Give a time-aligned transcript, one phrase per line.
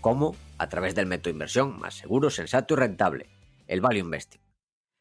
[0.00, 0.36] ¿Cómo?
[0.58, 3.26] A través del método inversión más seguro, sensato y rentable,
[3.66, 4.40] el Value Investing.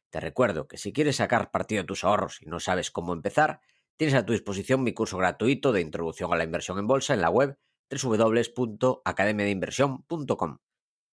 [0.09, 3.61] Te recuerdo que si quieres sacar partido de tus ahorros y no sabes cómo empezar,
[3.95, 7.21] tienes a tu disposición mi curso gratuito de introducción a la inversión en bolsa en
[7.21, 7.59] la web
[7.91, 10.57] www.academiadeinversión.com.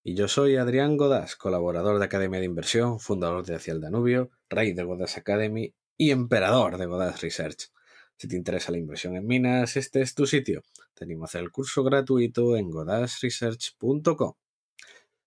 [0.03, 4.31] Y yo soy Adrián Godas, colaborador de Academia de Inversión, fundador de Hacia el Danubio,
[4.49, 7.71] rey de Godas Academy y emperador de Godas Research.
[8.17, 10.63] Si te interesa la inversión en minas, este es tu sitio.
[10.95, 14.35] Te animo a hacer el curso gratuito en godasresearch.com.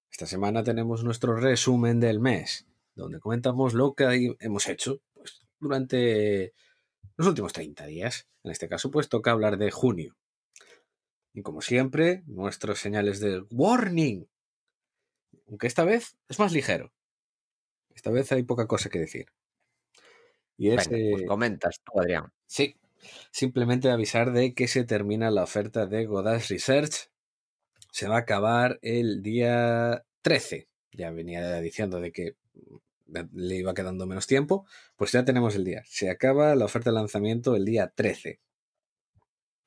[0.10, 2.66] Esta semana tenemos nuestro resumen del mes,
[2.96, 6.54] donde comentamos lo que hemos hecho pues, durante
[7.18, 8.28] los últimos 30 días.
[8.44, 10.16] En este caso, pues toca hablar de junio.
[11.34, 14.28] Y como siempre, nuestros señales de warning
[15.48, 16.94] aunque esta vez es más ligero.
[17.96, 19.28] Esta vez hay poca cosa que decir.
[20.58, 22.32] Y es, pues comentas tú, Adrián.
[22.46, 22.76] Sí,
[23.32, 27.10] simplemente avisar de que se termina la oferta de Godas Research.
[27.92, 30.68] Se va a acabar el día 13.
[30.92, 32.36] Ya venía diciendo de que
[33.34, 34.66] le iba quedando menos tiempo.
[34.96, 35.84] Pues ya tenemos el día.
[35.86, 38.40] Se acaba la oferta de lanzamiento el día 13.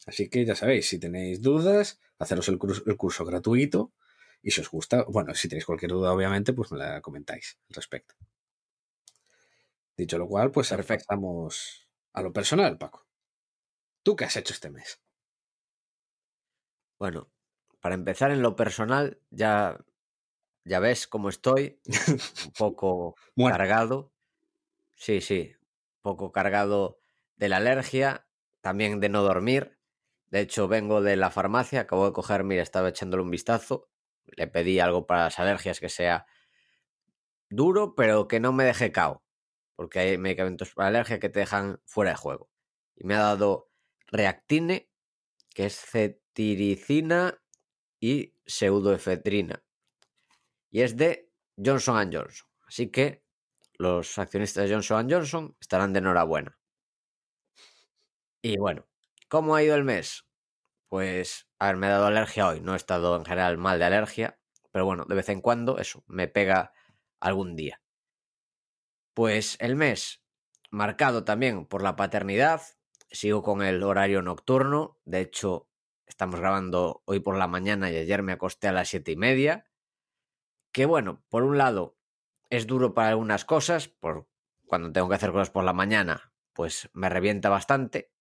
[0.06, 3.92] Así que ya sabéis, si tenéis dudas, haceros el curso, el curso gratuito
[4.42, 7.74] y si os gusta, bueno, si tenéis cualquier duda, obviamente, pues me la comentáis al
[7.74, 8.14] respecto.
[10.00, 13.06] Dicho lo cual, pues afectamos a lo personal, Paco.
[14.02, 15.02] ¿Tú qué has hecho este mes?
[16.98, 17.30] Bueno,
[17.80, 19.78] para empezar en lo personal, ya,
[20.64, 21.80] ya ves cómo estoy,
[22.46, 24.14] un poco cargado.
[24.94, 26.98] Sí, sí, un poco cargado
[27.36, 28.26] de la alergia,
[28.62, 29.78] también de no dormir.
[30.30, 33.90] De hecho, vengo de la farmacia, acabo de coger, mira, estaba echándole un vistazo
[34.26, 36.26] le pedí algo para las alergias que sea
[37.50, 39.22] duro, pero que no me deje cao.
[39.80, 42.50] Porque hay medicamentos para alergia que te dejan fuera de juego.
[42.96, 43.70] Y me ha dado
[44.08, 44.90] Reactine,
[45.54, 47.42] que es cetiricina
[47.98, 49.64] y pseudoefedrina.
[50.70, 52.46] Y es de Johnson Johnson.
[52.66, 53.24] Así que
[53.78, 56.58] los accionistas de Johnson Johnson estarán de enhorabuena.
[58.42, 58.86] Y bueno,
[59.28, 60.26] ¿cómo ha ido el mes?
[60.88, 62.60] Pues, a ver, me ha dado alergia hoy.
[62.60, 64.38] No he estado en general mal de alergia,
[64.72, 66.74] pero bueno, de vez en cuando eso me pega
[67.18, 67.80] algún día.
[69.14, 70.22] Pues el mes
[70.70, 72.62] marcado también por la paternidad.
[73.10, 74.98] Sigo con el horario nocturno.
[75.04, 75.68] De hecho,
[76.06, 79.66] estamos grabando hoy por la mañana y ayer me acosté a las siete y media.
[80.72, 81.96] Que bueno, por un lado
[82.48, 84.28] es duro para algunas cosas, por
[84.66, 88.12] cuando tengo que hacer cosas por la mañana, pues me revienta bastante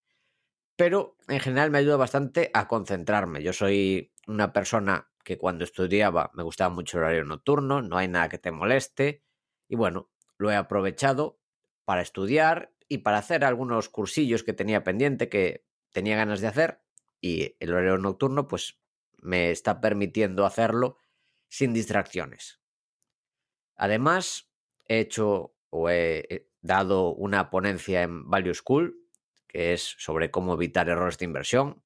[0.80, 3.42] pero en general me ayuda bastante a concentrarme.
[3.42, 8.08] Yo soy una persona que cuando estudiaba me gustaba mucho el horario nocturno, no hay
[8.08, 9.22] nada que te moleste
[9.68, 10.08] y bueno,
[10.40, 11.38] lo he aprovechado
[11.84, 16.80] para estudiar y para hacer algunos cursillos que tenía pendiente que tenía ganas de hacer
[17.20, 18.80] y el horario nocturno pues
[19.20, 20.96] me está permitiendo hacerlo
[21.48, 22.58] sin distracciones.
[23.76, 24.50] Además,
[24.86, 28.96] he hecho o he dado una ponencia en Value School
[29.46, 31.82] que es sobre cómo evitar errores de inversión,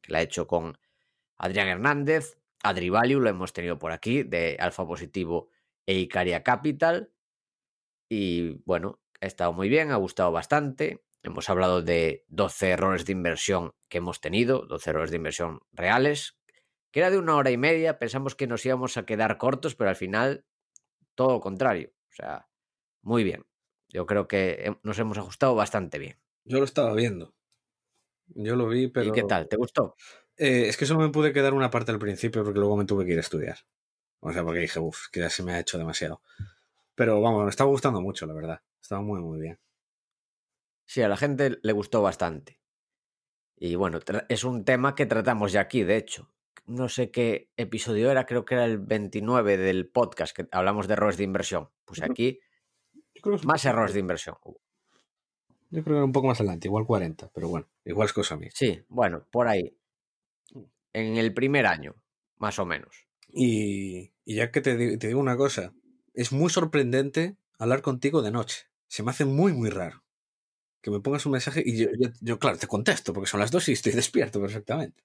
[0.00, 0.78] que la he hecho con
[1.36, 5.50] Adrián Hernández, Adri Value, lo hemos tenido por aquí, de Alfa Positivo
[5.84, 7.12] e Icaria Capital.
[8.14, 11.02] Y bueno, ha estado muy bien, ha gustado bastante.
[11.22, 16.36] Hemos hablado de 12 errores de inversión que hemos tenido, 12 errores de inversión reales,
[16.90, 17.98] que era de una hora y media.
[17.98, 20.44] Pensamos que nos íbamos a quedar cortos, pero al final
[21.14, 21.94] todo lo contrario.
[22.10, 22.50] O sea,
[23.00, 23.46] muy bien.
[23.88, 26.18] Yo creo que nos hemos ajustado bastante bien.
[26.44, 27.34] Yo lo estaba viendo.
[28.26, 29.08] Yo lo vi, pero.
[29.08, 29.48] ¿Y qué tal?
[29.48, 29.96] ¿Te gustó?
[30.36, 33.06] Eh, es que solo me pude quedar una parte al principio porque luego me tuve
[33.06, 33.56] que ir a estudiar.
[34.20, 36.20] O sea, porque dije, uff, que ya se me ha hecho demasiado.
[37.02, 38.62] Pero vamos, me estaba gustando mucho, la verdad.
[38.80, 39.58] Estaba muy, muy bien.
[40.86, 42.60] Sí, a la gente le gustó bastante.
[43.56, 46.32] Y bueno, es un tema que tratamos ya aquí, de hecho.
[46.64, 50.92] No sé qué episodio era, creo que era el 29 del podcast que hablamos de
[50.92, 51.70] errores de inversión.
[51.84, 52.38] Pues aquí,
[53.42, 54.36] más errores de inversión.
[54.44, 58.36] Yo creo que era un poco más adelante, igual 40, pero bueno, igual es cosa
[58.36, 58.50] mía.
[58.54, 59.76] Sí, bueno, por ahí.
[60.92, 61.96] En el primer año,
[62.36, 63.08] más o menos.
[63.26, 65.74] Y, ya que te, digo una cosa,
[66.14, 68.66] es muy sorprendente hablar contigo de noche.
[68.88, 70.04] Se me hace muy, muy raro.
[70.80, 71.86] Que me pongas un mensaje y
[72.20, 75.04] yo, claro, te contesto, porque son las dos y estoy despierto perfectamente.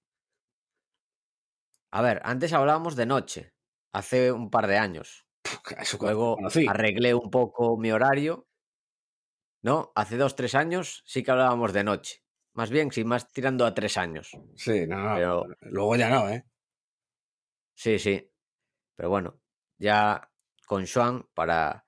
[1.92, 3.54] A ver, antes hablábamos de noche.
[3.94, 5.26] hace un par de años.
[6.02, 6.38] Luego
[6.68, 8.48] arreglé un poco mi horario.
[9.64, 9.92] ¿No?
[9.96, 12.24] Hace dos, tres años sí que hablábamos de noche.
[12.54, 14.32] Más bien, sí, más tirando a tres años.
[14.56, 15.16] Sí, no, no.
[15.16, 15.46] Pero...
[15.62, 16.46] Luego ya no, ¿eh?
[17.76, 18.32] Sí, sí.
[18.96, 19.40] Pero bueno,
[19.78, 20.30] ya
[20.68, 21.88] con Sean para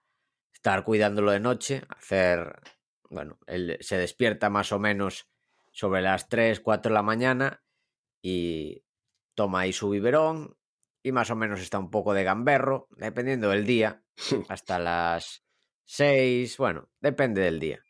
[0.53, 2.61] estar cuidándolo de noche, hacer,
[3.09, 5.29] bueno, él se despierta más o menos
[5.71, 7.63] sobre las 3, 4 de la mañana
[8.21, 8.83] y
[9.35, 10.57] toma ahí su biberón
[11.03, 14.03] y más o menos está un poco de gamberro, dependiendo del día,
[14.49, 15.45] hasta las
[15.85, 17.83] 6, bueno, depende del día.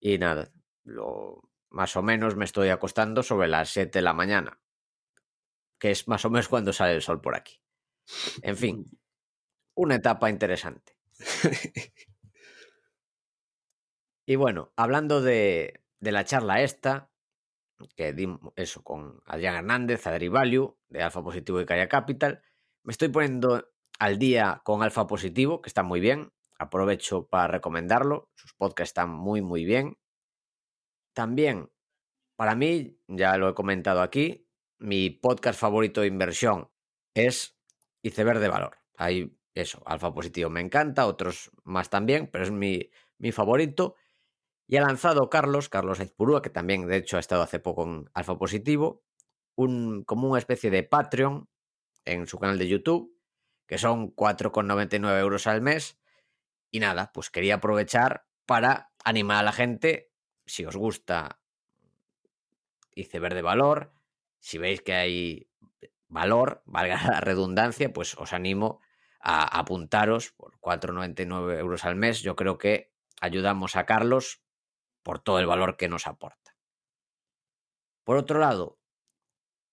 [0.00, 0.50] Y nada,
[0.82, 4.60] lo, más o menos me estoy acostando sobre las 7 de la mañana,
[5.78, 7.60] que es más o menos cuando sale el sol por aquí.
[8.42, 8.84] En fin,
[9.74, 10.96] una etapa interesante.
[14.26, 17.10] y bueno, hablando de, de la charla esta,
[17.96, 22.42] que dimos eso con Adrián Hernández, Adri Value, de Alfa Positivo y Calla Capital.
[22.82, 23.68] Me estoy poniendo
[23.98, 26.32] al día con Alfa Positivo, que está muy bien.
[26.58, 28.30] Aprovecho para recomendarlo.
[28.34, 29.98] Sus podcasts están muy, muy bien.
[31.14, 31.70] También,
[32.36, 34.48] para mí, ya lo he comentado aquí,
[34.78, 36.70] mi podcast favorito de inversión
[37.14, 37.56] es
[38.02, 38.78] Iceberg de Valor.
[38.96, 43.94] Ahí, eso, Alfa Positivo me encanta, otros más también, pero es mi, mi favorito.
[44.66, 48.10] Y ha lanzado Carlos, Carlos Ezpurúa, que también de hecho ha estado hace poco en
[48.14, 49.04] Alfa Positivo,
[49.54, 51.48] un, como una especie de Patreon
[52.04, 53.16] en su canal de YouTube,
[53.66, 55.98] que son 4,99 euros al mes.
[56.70, 60.10] Y nada, pues quería aprovechar para animar a la gente,
[60.46, 61.40] si os gusta
[62.94, 63.92] Iceberg de Valor,
[64.40, 65.48] si veis que hay
[66.08, 68.80] valor, valga la redundancia, pues os animo
[69.26, 72.20] a apuntaros por 4,99 euros al mes.
[72.20, 74.42] Yo creo que ayudamos a Carlos
[75.02, 76.56] por todo el valor que nos aporta.
[78.04, 78.78] Por otro lado,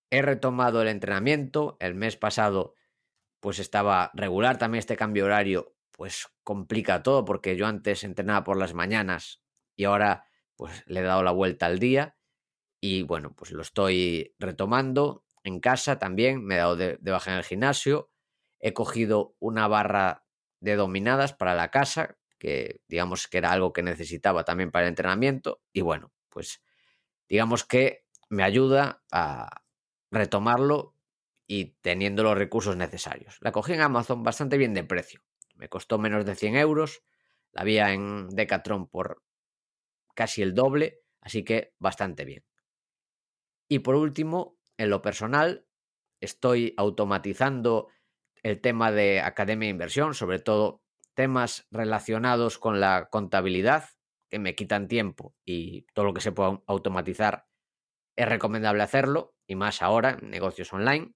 [0.09, 1.75] he retomado el entrenamiento.
[1.81, 2.75] El mes pasado
[3.41, 8.55] pues estaba regular también este cambio horario, pues complica todo porque yo antes entrenaba por
[8.55, 9.41] las mañanas
[9.75, 10.25] y ahora
[10.55, 12.15] pues le he dado la vuelta al día
[12.79, 17.31] y bueno, pues lo estoy retomando en casa también, me he dado de, de baja
[17.31, 18.11] en el gimnasio,
[18.61, 20.25] he cogido una barra
[20.59, 24.89] de dominadas para la casa que digamos que era algo que necesitaba también para el
[24.89, 26.63] entrenamiento y bueno, pues
[27.29, 29.63] digamos que me ayuda a
[30.09, 30.95] retomarlo
[31.45, 33.37] y teniendo los recursos necesarios.
[33.41, 35.21] La cogí en Amazon bastante bien de precio,
[35.55, 37.03] me costó menos de 100 euros,
[37.51, 39.21] la había en Decathlon por
[40.15, 42.43] casi el doble, así que bastante bien.
[43.67, 45.67] Y por último, en lo personal,
[46.19, 47.87] estoy automatizando
[48.43, 50.81] el tema de academia de inversión, sobre todo
[51.13, 53.89] temas relacionados con la contabilidad
[54.29, 57.47] que me quitan tiempo y todo lo que se pueda automatizar
[58.15, 61.13] es recomendable hacerlo y más ahora negocios online.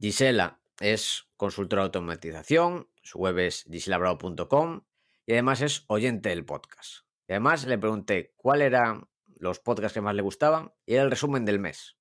[0.00, 4.84] Gisela es consultora de automatización, su web es giselabravo.com
[5.26, 7.04] y además es oyente del podcast.
[7.26, 11.10] Y además le pregunté cuál eran los podcasts que más le gustaban y era el
[11.10, 11.96] resumen del mes.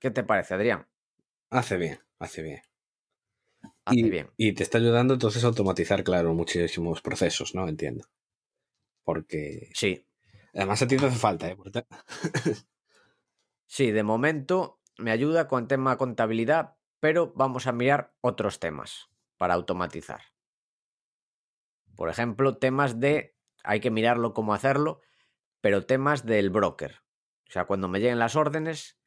[0.00, 0.91] ¿Qué te parece, Adrián?
[1.52, 2.62] Hace bien, hace bien
[3.90, 4.30] y, bien.
[4.36, 7.68] Y te está ayudando entonces a automatizar, claro, muchísimos procesos, ¿no?
[7.68, 8.06] Entiendo.
[9.04, 9.70] Porque.
[9.74, 10.06] Sí.
[10.54, 11.56] Además a ti te hace falta, ¿eh?
[13.66, 19.54] sí, de momento me ayuda con tema contabilidad, pero vamos a mirar otros temas para
[19.54, 20.20] automatizar.
[21.96, 23.36] Por ejemplo, temas de.
[23.64, 25.00] Hay que mirarlo cómo hacerlo,
[25.60, 27.02] pero temas del broker.
[27.48, 28.98] O sea, cuando me lleguen las órdenes,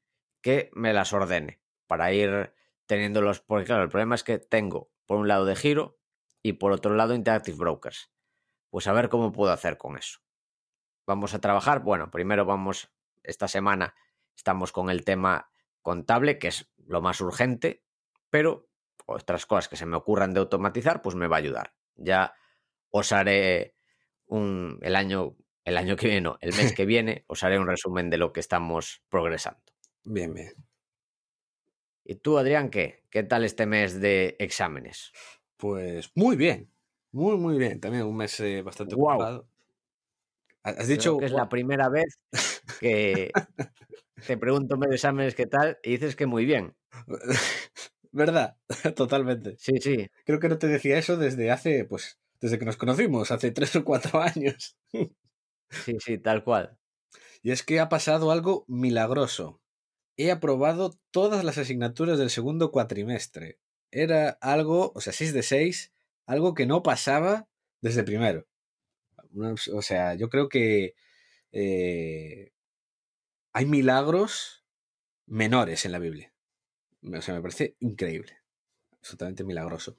[0.42, 2.54] que me las ordene para ir
[2.86, 5.98] teniéndolos, porque claro, el problema es que tengo por un lado de Giro
[6.42, 8.12] y por otro lado Interactive Brokers.
[8.70, 10.20] Pues a ver cómo puedo hacer con eso.
[11.08, 12.92] Vamos a trabajar, bueno, primero vamos,
[13.24, 13.96] esta semana
[14.36, 15.50] estamos con el tema
[15.82, 17.84] contable, que es lo más urgente,
[18.30, 18.68] pero
[19.06, 21.74] otras cosas que se me ocurran de automatizar, pues me va a ayudar.
[21.96, 22.34] Ya
[22.90, 23.76] os haré
[24.26, 28.10] un, el año, el año que viene, el mes que viene, os haré un resumen
[28.10, 29.62] de lo que estamos progresando.
[30.04, 30.54] Bien, bien.
[32.08, 33.04] ¿Y tú, Adrián, qué?
[33.10, 35.12] ¿Qué tal este mes de exámenes?
[35.58, 36.72] Pues muy bien,
[37.12, 37.80] muy, muy bien.
[37.80, 39.48] También un mes eh, bastante ocupado.
[40.62, 42.20] Has dicho que es la primera vez
[42.80, 43.32] que
[44.26, 46.76] te pregunto de exámenes qué tal y dices que muy bien.
[48.12, 48.56] ¿Verdad?
[48.96, 49.56] Totalmente.
[49.58, 50.08] Sí, sí.
[50.26, 53.76] Creo que no te decía eso desde hace, pues, desde que nos conocimos, hace tres
[53.76, 54.78] o cuatro años.
[55.70, 56.78] Sí, sí, tal cual.
[57.42, 59.62] Y es que ha pasado algo milagroso
[60.18, 63.60] he aprobado todas las asignaturas del segundo cuatrimestre.
[63.92, 65.94] Era algo, o sea, 6 de 6,
[66.26, 67.48] algo que no pasaba
[67.82, 68.48] desde primero.
[69.74, 70.96] O sea, yo creo que
[71.52, 72.52] eh,
[73.54, 74.66] hay milagros
[75.26, 76.34] menores en la Biblia.
[77.04, 78.38] O sea, me parece increíble.
[79.00, 79.98] Absolutamente milagroso.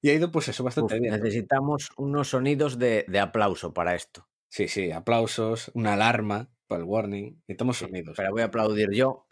[0.00, 1.14] Y ha ido, pues eso, bastante bien.
[1.14, 4.28] Necesitamos unos sonidos de, aplauso para esto.
[4.48, 7.32] Sí, sí, aplausos, una alarma para el warning.
[7.48, 8.14] Necesitamos sonidos.
[8.16, 9.26] Pero voy a aplaudir yo.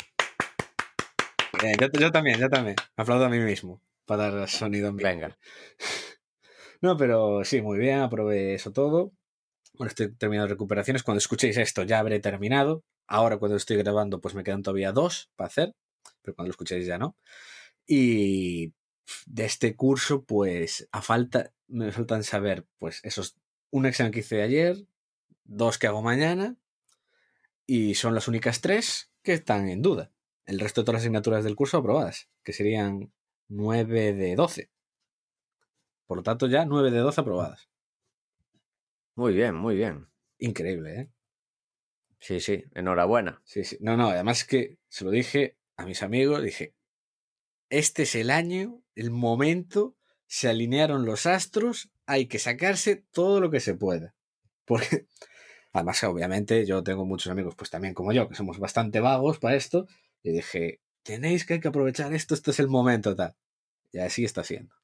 [1.62, 2.76] yo, yo, también, yo también.
[2.96, 5.38] Aplaudo a mí mismo para dar sonido en Venga.
[6.82, 9.10] No, pero sí, muy bien, aprobé eso todo.
[9.72, 11.02] Bueno, estoy terminando recuperaciones.
[11.02, 12.84] Cuando escuchéis esto ya habré terminado.
[13.08, 15.74] Ahora cuando estoy grabando pues me quedan todavía dos para hacer,
[16.20, 17.16] pero cuando lo escuchéis ya no.
[17.86, 18.74] Y
[19.24, 23.38] de este curso pues a falta, me faltan saber pues esos,
[23.70, 24.76] un examen que hice ayer,
[25.44, 26.56] dos que hago mañana
[27.66, 30.12] y son las únicas tres que están en duda.
[30.44, 33.12] El resto de todas las asignaturas del curso aprobadas, que serían
[33.48, 34.70] 9 de 12.
[36.06, 37.68] Por lo tanto, ya 9 de 12 aprobadas.
[39.16, 40.06] Muy bien, muy bien.
[40.38, 41.10] Increíble, ¿eh?
[42.20, 43.42] Sí, sí, enhorabuena.
[43.44, 43.76] Sí, sí.
[43.80, 46.74] No, no, además que se lo dije a mis amigos, dije,
[47.68, 49.96] este es el año, el momento,
[50.26, 54.14] se alinearon los astros, hay que sacarse todo lo que se pueda.
[54.64, 55.06] Porque,
[55.76, 59.56] además, obviamente, yo tengo muchos amigos, pues también como yo, que somos bastante vagos para
[59.56, 59.86] esto,
[60.22, 63.34] y dije, tenéis que, hay que aprovechar esto, esto es el momento, tal.
[63.92, 64.74] Y así está siendo.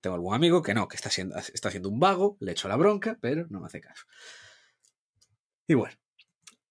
[0.00, 3.18] Tengo algún amigo que no, que está siendo, está un vago, le echo la bronca,
[3.20, 4.06] pero no me hace caso.
[5.66, 5.94] Y bueno,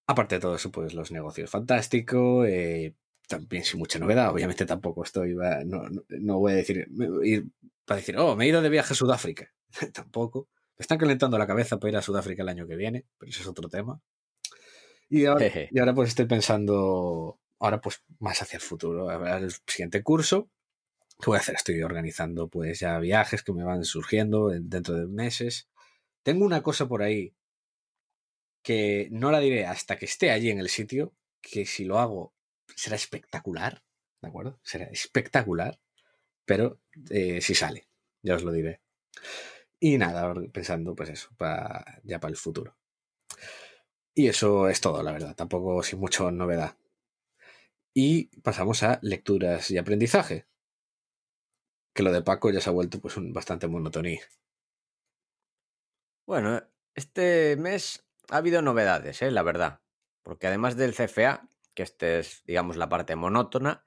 [0.08, 2.96] aparte de todo eso, pues los negocios fantástico, eh,
[3.28, 4.32] también sin mucha novedad.
[4.32, 5.36] Obviamente tampoco estoy,
[5.66, 6.88] no, no, voy a decir,
[7.24, 7.46] ir
[7.86, 9.54] para decir, oh, me he ido de viaje a Sudáfrica.
[9.94, 10.48] tampoco.
[10.80, 13.48] Están calentando la cabeza para ir a Sudáfrica el año que viene, pero eso es
[13.48, 14.02] otro tema.
[15.10, 20.02] Y ahora, y ahora pues estoy pensando, ahora pues más hacia el futuro, el siguiente
[20.02, 20.50] curso
[21.20, 21.56] ¿Qué voy a hacer?
[21.56, 25.68] Estoy organizando pues ya viajes que me van surgiendo dentro de meses.
[26.24, 27.36] Tengo una cosa por ahí
[28.64, 32.34] que no la diré hasta que esté allí en el sitio, que si lo hago
[32.74, 33.84] será espectacular,
[34.22, 34.60] ¿de acuerdo?
[34.64, 35.78] Será espectacular,
[36.46, 37.90] pero eh, si sale,
[38.22, 38.80] ya os lo diré.
[39.80, 41.30] Y nada, pensando pues eso,
[42.04, 42.76] ya para el futuro.
[44.14, 46.76] Y eso es todo, la verdad, tampoco sin mucha novedad.
[47.94, 50.46] Y pasamos a lecturas y aprendizaje
[51.94, 54.22] que lo de Paco ya se ha vuelto pues un bastante monotonía.
[56.26, 56.62] Bueno,
[56.96, 59.32] este mes ha habido novedades, ¿eh?
[59.32, 59.82] la verdad.
[60.22, 63.84] Porque además del CFA, que este es, digamos, la parte monótona,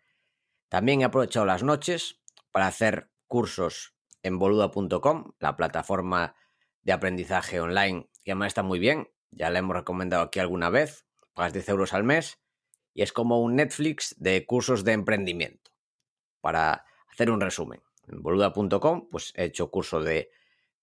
[0.69, 2.21] también he aprovechado las noches
[2.51, 6.35] para hacer cursos en boluda.com, la plataforma
[6.83, 9.11] de aprendizaje online, que además está muy bien.
[9.31, 11.07] Ya la hemos recomendado aquí alguna vez.
[11.35, 12.43] Pagas 10 euros al mes
[12.95, 15.71] y es como un Netflix de cursos de emprendimiento.
[16.41, 20.31] Para hacer un resumen en boluda.com, pues he hecho curso de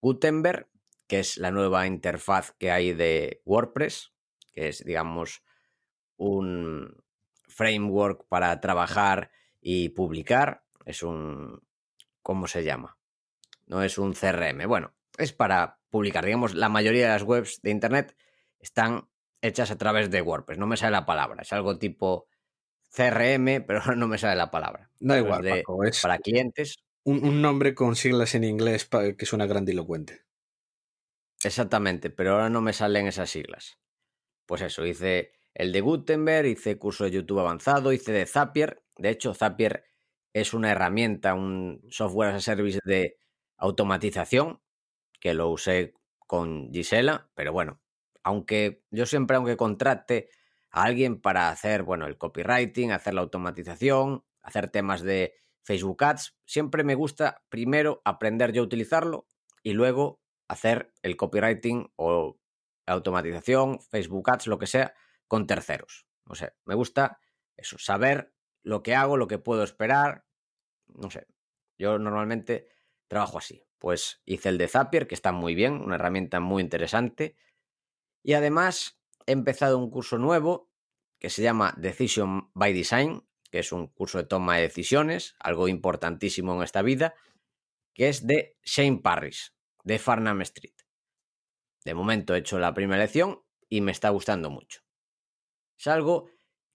[0.01, 0.69] Gutenberg,
[1.07, 4.13] que es la nueva interfaz que hay de WordPress,
[4.51, 5.43] que es, digamos,
[6.17, 7.03] un
[7.47, 9.31] framework para trabajar
[9.61, 10.63] y publicar.
[10.85, 11.61] Es un...
[12.21, 12.98] ¿Cómo se llama?
[13.69, 14.67] No es un CRM.
[14.67, 16.25] Bueno, es para publicar.
[16.25, 18.17] Digamos, la mayoría de las webs de Internet
[18.59, 19.07] están
[19.41, 20.59] hechas a través de WordPress.
[20.59, 21.43] No me sale la palabra.
[21.43, 22.27] Es algo tipo
[22.93, 24.91] CRM, pero no me sale la palabra.
[24.99, 25.63] Da igual,
[26.01, 30.25] para clientes un, nombre con siglas en inglés que suena grandilocuente.
[31.43, 33.79] Exactamente, pero ahora no me salen esas siglas.
[34.45, 38.83] Pues eso, hice el de Gutenberg, hice curso de YouTube avanzado, hice de Zapier.
[38.97, 39.85] De hecho, Zapier
[40.33, 43.17] es una herramienta, un software as a service de
[43.59, 44.61] automatización
[45.19, 45.93] que lo usé
[46.25, 47.81] con Gisela, pero bueno,
[48.23, 50.29] aunque yo siempre, aunque contrate
[50.71, 56.37] a alguien para hacer, bueno, el copywriting, hacer la automatización, hacer temas de Facebook Ads,
[56.45, 59.27] siempre me gusta primero aprender yo a utilizarlo
[59.63, 62.39] y luego hacer el copywriting o
[62.85, 64.93] automatización, Facebook Ads, lo que sea,
[65.27, 66.07] con terceros.
[66.25, 67.19] O sea, me gusta
[67.55, 70.25] eso, saber lo que hago, lo que puedo esperar.
[70.87, 71.27] No sé,
[71.77, 72.67] yo normalmente
[73.09, 73.65] trabajo así.
[73.77, 77.35] Pues hice el de Zapier, que está muy bien, una herramienta muy interesante.
[78.23, 80.69] Y además he empezado un curso nuevo
[81.19, 85.67] que se llama Decision by Design, que es un curso de toma de decisiones, algo
[85.67, 87.15] importantísimo en esta vida,
[87.93, 90.75] que es de Shane Parrish, de Farnham Street.
[91.83, 94.81] De momento he hecho la primera lección y me está gustando mucho.
[95.77, 96.29] Es algo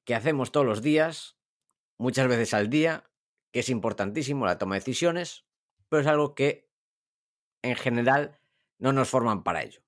[0.04, 1.36] que hacemos todos los días,
[1.98, 3.10] muchas veces al día,
[3.52, 5.46] que es importantísimo la toma de decisiones,
[5.94, 6.68] pero es algo que
[7.62, 8.40] en general
[8.78, 9.80] no nos forman para ello.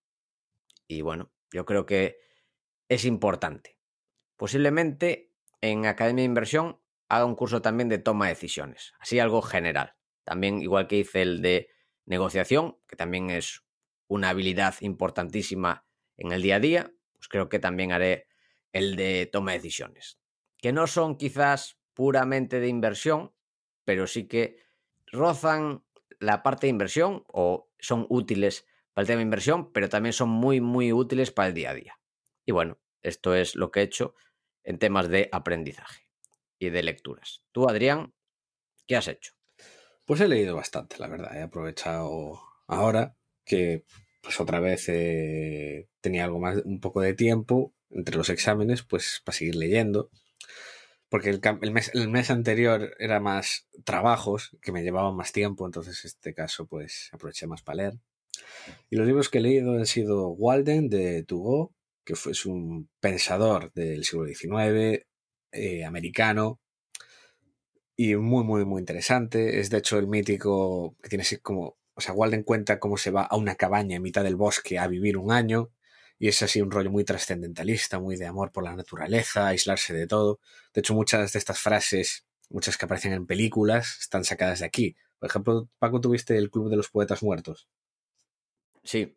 [0.87, 2.21] Y bueno, yo creo que
[2.89, 3.77] es importante.
[4.37, 9.43] Posiblemente en Academia de Inversión haga un curso también de toma de decisiones, así algo
[9.43, 9.97] general.
[10.23, 11.71] También igual que hice el de
[12.05, 13.65] negociación, que también es
[14.07, 18.29] una habilidad importantísima en el día a día, pues creo que también haré
[18.73, 20.21] el de toma de decisiones,
[20.59, 23.33] que no son quizás puramente de inversión,
[23.85, 24.65] pero sí que
[25.11, 25.83] rozan
[26.21, 30.29] la parte de inversión o son útiles para el tema de inversión, pero también son
[30.29, 32.01] muy, muy útiles para el día a día.
[32.45, 34.15] Y bueno, esto es lo que he hecho
[34.65, 36.09] en temas de aprendizaje
[36.59, 37.43] y de lecturas.
[37.53, 38.15] Tú, Adrián,
[38.87, 39.35] ¿qué has hecho?
[40.05, 41.37] Pues he leído bastante, la verdad.
[41.37, 43.85] He aprovechado ahora que
[44.23, 49.23] pues otra vez eh, tenía algo más, un poco de tiempo entre los exámenes, pues
[49.25, 50.11] para seguir leyendo.
[51.09, 56.05] Porque el, mes, el mes anterior era más trabajos que me llevaban más tiempo, entonces
[56.05, 57.95] en este caso pues aproveché más para leer.
[58.91, 61.73] Y los libros que he leído han sido Walden de Tugo,
[62.05, 65.07] que fue, un pensador del siglo XIX,
[65.53, 66.61] eh, americano,
[67.97, 69.61] y muy, muy, muy interesante.
[69.61, 73.11] Es de hecho el mítico que tiene así como o sea, Walden cuenta cómo se
[73.11, 75.71] va a una cabaña en mitad del bosque a vivir un año,
[76.19, 80.07] y es así un rollo muy trascendentalista, muy de amor por la naturaleza, aislarse de
[80.07, 80.41] todo.
[80.73, 84.97] De hecho, muchas de estas frases, muchas que aparecen en películas, están sacadas de aquí.
[85.19, 87.69] Por ejemplo, Paco, ¿tuviste el Club de los Poetas Muertos?
[88.85, 89.17] Sí.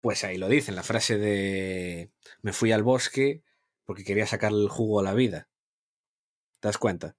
[0.00, 3.42] Pues ahí lo dicen, la frase de me fui al bosque
[3.84, 5.48] porque quería sacarle el jugo a la vida.
[6.60, 7.16] ¿Te das cuenta?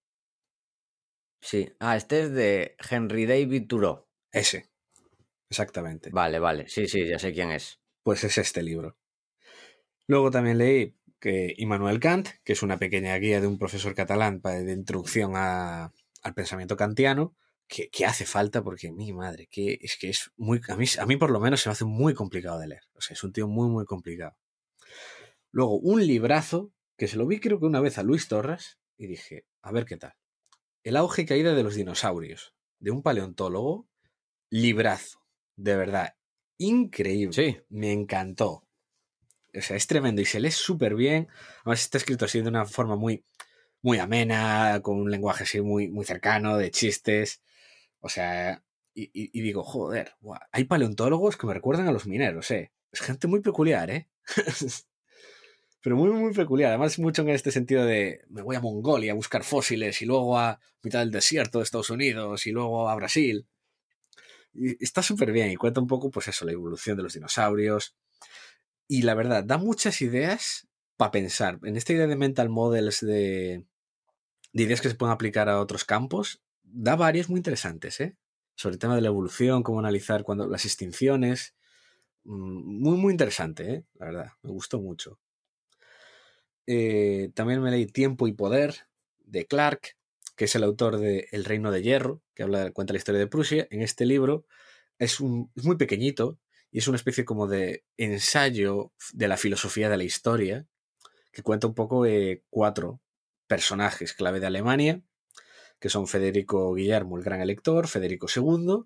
[1.41, 1.73] Sí.
[1.79, 4.07] Ah, este es de Henry David Thoreau.
[4.31, 4.69] Ese.
[5.49, 6.09] Exactamente.
[6.11, 6.69] Vale, vale.
[6.69, 7.79] Sí, sí, ya sé quién es.
[8.03, 8.97] Pues es este libro.
[10.11, 14.41] Luego también leí que Immanuel Kant, que es una pequeña guía de un profesor catalán
[14.41, 17.33] de introducción al pensamiento kantiano,
[17.65, 20.59] que, hace falta porque mi madre, que es que es muy.
[20.67, 22.81] A mí, a mí por lo menos se me hace muy complicado de leer.
[22.91, 24.35] O sea, es un tío muy, muy complicado.
[25.49, 29.07] Luego, un librazo que se lo vi creo que una vez a Luis Torres y
[29.07, 30.15] dije, a ver qué tal.
[30.83, 33.87] El auge y caída de los dinosaurios, de un paleontólogo,
[34.49, 35.19] librazo
[35.55, 36.15] de verdad,
[36.57, 37.31] increíble.
[37.33, 37.61] Sí.
[37.69, 38.67] Me encantó.
[39.57, 41.27] O sea, es tremendo y se lee súper bien.
[41.61, 43.23] Además, está escrito así de una forma muy,
[43.81, 47.41] muy amena, con un lenguaje así muy, muy cercano, de chistes.
[47.99, 50.13] O sea, y, digo, joder,
[50.51, 52.71] hay paleontólogos que me recuerdan a los mineros, ¿eh?
[52.91, 54.09] Es gente muy peculiar, ¿eh?
[55.83, 56.69] Pero muy, muy peculiar.
[56.69, 60.37] Además, mucho en este sentido de me voy a Mongolia a buscar fósiles y luego
[60.37, 63.47] a mitad del desierto de Estados Unidos y luego a Brasil
[64.79, 67.95] está súper bien y cuenta un poco, pues eso, la evolución de los dinosaurios.
[68.91, 71.59] Y la verdad, da muchas ideas para pensar.
[71.63, 73.63] En esta idea de mental models, de,
[74.51, 78.17] ideas que se pueden aplicar a otros campos, da varias muy interesantes, ¿eh?
[78.53, 81.55] Sobre el tema de la evolución, cómo analizar cuando, las extinciones.
[82.25, 83.85] Mm, muy, muy interesante, ¿eh?
[83.93, 85.21] La verdad, me gustó mucho.
[86.67, 88.75] Eh, también me leí Tiempo y Poder
[89.19, 89.95] de Clark,
[90.35, 93.27] que es el autor de El Reino de Hierro, que habla, cuenta la historia de
[93.27, 94.45] Prusia, en este libro
[94.99, 96.37] es, un, muy pequeñito
[96.71, 100.65] y es una especie como de ensayo de la filosofía de la historia,
[101.31, 103.01] que cuenta un poco de cuatro
[103.47, 105.01] personajes clave de Alemania,
[105.79, 108.85] que son Federico Guillermo, el gran elector, Federico II,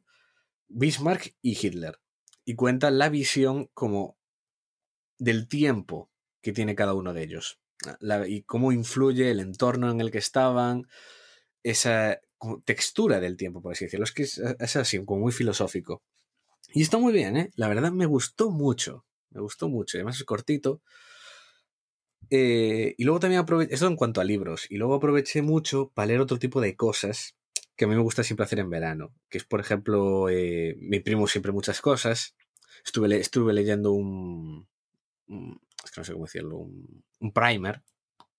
[0.67, 1.99] Bismarck y Hitler.
[2.43, 4.17] Y cuenta la visión como
[5.17, 7.59] del tiempo que tiene cada uno de ellos
[8.27, 10.87] y cómo influye el entorno en el que estaban,
[11.63, 12.19] esa
[12.63, 14.05] textura del tiempo, por así decirlo.
[14.05, 16.03] Es que es, así, como muy filosófico.
[16.75, 17.51] Y está muy bien, ¿eh?
[17.55, 19.05] La verdad me gustó mucho.
[19.29, 19.97] Me gustó mucho.
[19.97, 20.81] Además es cortito.
[22.29, 26.07] Eh, y luego también aproveché, eso en cuanto a libros, y luego aproveché mucho para
[26.07, 27.37] leer otro tipo de cosas
[27.77, 30.99] que a mí me gusta siempre hacer en verano, que es, por ejemplo, eh, mi
[30.99, 32.35] primo siempre muchas cosas.
[32.83, 34.67] Estuve, estuve leyendo un,
[35.29, 37.83] es que no sé cómo decirlo, un, un primer,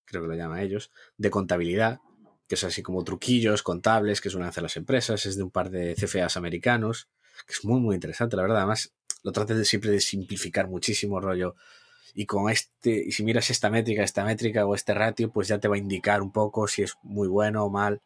[0.05, 2.01] creo que lo llaman ellos, de contabilidad,
[2.47, 5.71] que es así como truquillos contables que suelen hacer las empresas, es de un par
[5.71, 7.09] de CFAs americanos,
[7.45, 8.57] que es muy, muy interesante, la verdad.
[8.57, 11.55] Además, lo tratas de siempre de simplificar muchísimo rollo.
[12.13, 15.59] Y con este, y si miras esta métrica, esta métrica o este ratio, pues ya
[15.59, 18.01] te va a indicar un poco si es muy bueno o mal.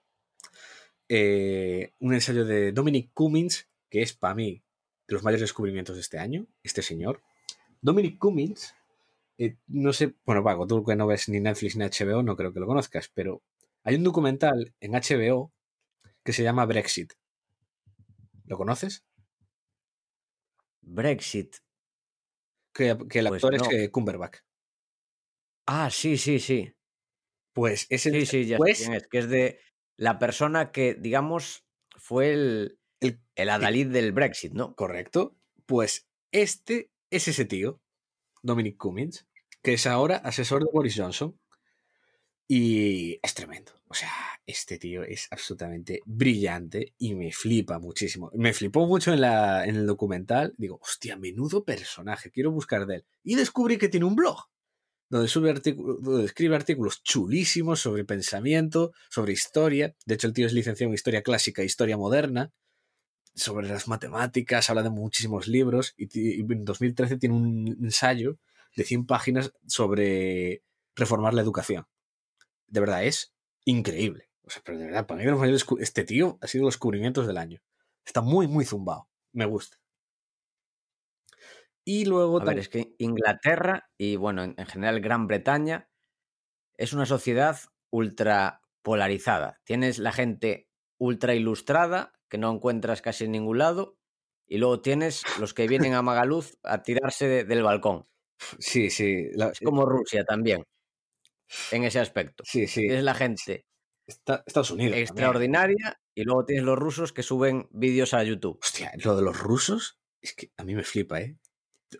[1.07, 4.61] Eh, un ensayo de Dominic Cummings, que es para mí
[5.07, 7.21] de los mayores descubrimientos de este año, este señor.
[7.81, 8.73] Dominic Cummings,
[9.37, 12.53] eh, no sé, bueno, Paco, tú que no ves ni Netflix ni HBO, no creo
[12.53, 13.41] que lo conozcas, pero
[13.83, 15.51] hay un documental en HBO
[16.23, 17.13] que se llama Brexit.
[18.45, 19.03] ¿Lo conoces?
[20.81, 21.57] Brexit.
[22.73, 24.39] Que, el pues actor es eh, Cumberbatch.
[25.67, 26.73] Ah, sí, sí, sí.
[27.53, 29.07] Pues ese Sí, sí, ya sé quién es.
[29.07, 29.59] Que es de
[29.97, 31.65] la persona que, digamos,
[31.97, 34.75] fue el, el, el adalid del Brexit, ¿no?
[34.75, 35.37] Correcto.
[35.65, 37.81] Pues este es ese tío,
[38.41, 39.27] Dominic Cummings,
[39.61, 41.39] que es ahora asesor de Boris Johnson.
[42.53, 43.71] Y es tremendo.
[43.87, 44.11] O sea,
[44.45, 48.29] este tío es absolutamente brillante y me flipa muchísimo.
[48.33, 50.53] Me flipó mucho en, la, en el documental.
[50.57, 53.05] Digo, hostia, menudo personaje, quiero buscar de él.
[53.23, 54.49] Y descubrí que tiene un blog.
[55.07, 59.95] donde, sube donde escribe artículos chulísimos sobre pensamiento, sobre historia.
[60.05, 62.51] De hecho, el tío es licenciado en historia clásica e historia moderna,
[63.33, 68.39] sobre las matemáticas, habla de muchísimos libros y, en 2013 tiene un ensayo
[68.75, 70.63] de 100 páginas sobre
[70.97, 71.85] reformar la educación.
[72.71, 74.29] De verdad, es increíble.
[74.43, 77.61] O sea, pero de verdad, para mí este tío ha sido los descubrimientos del año.
[78.05, 79.09] Está muy, muy zumbado.
[79.33, 79.77] Me gusta.
[81.83, 82.41] Y luego...
[82.41, 85.89] A ver, es que Inglaterra y, bueno, en, general Gran Bretaña
[86.77, 87.59] es una sociedad
[87.91, 89.59] ultra polarizada.
[89.65, 93.97] Tienes la gente ultra ilustrada, que no encuentras casi en ningún lado,
[94.47, 98.07] y luego tienes los que vienen a Magaluz a tirarse del balcón.
[98.59, 99.27] Sí, sí.
[99.33, 100.65] Es como Rusia también,
[101.71, 102.43] en ese aspecto.
[102.45, 102.85] Sí, sí.
[102.87, 103.65] Es la gente
[104.07, 104.97] Estados Unidos.
[104.97, 105.99] Extraordinaria.
[106.15, 108.59] Y luego tienes los rusos que suben vídeos a YouTube.
[108.61, 111.37] Hostia, lo de los rusos es que a mí me flipa, ¿eh?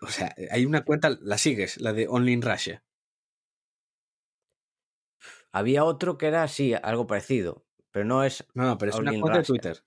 [0.00, 2.82] O sea, hay una cuenta, la sigues, la de Only in Russia.
[5.50, 7.66] Había otro que era así, algo parecido.
[7.90, 8.46] Pero no es.
[8.54, 9.84] No, no pero es una cuenta de Twitter.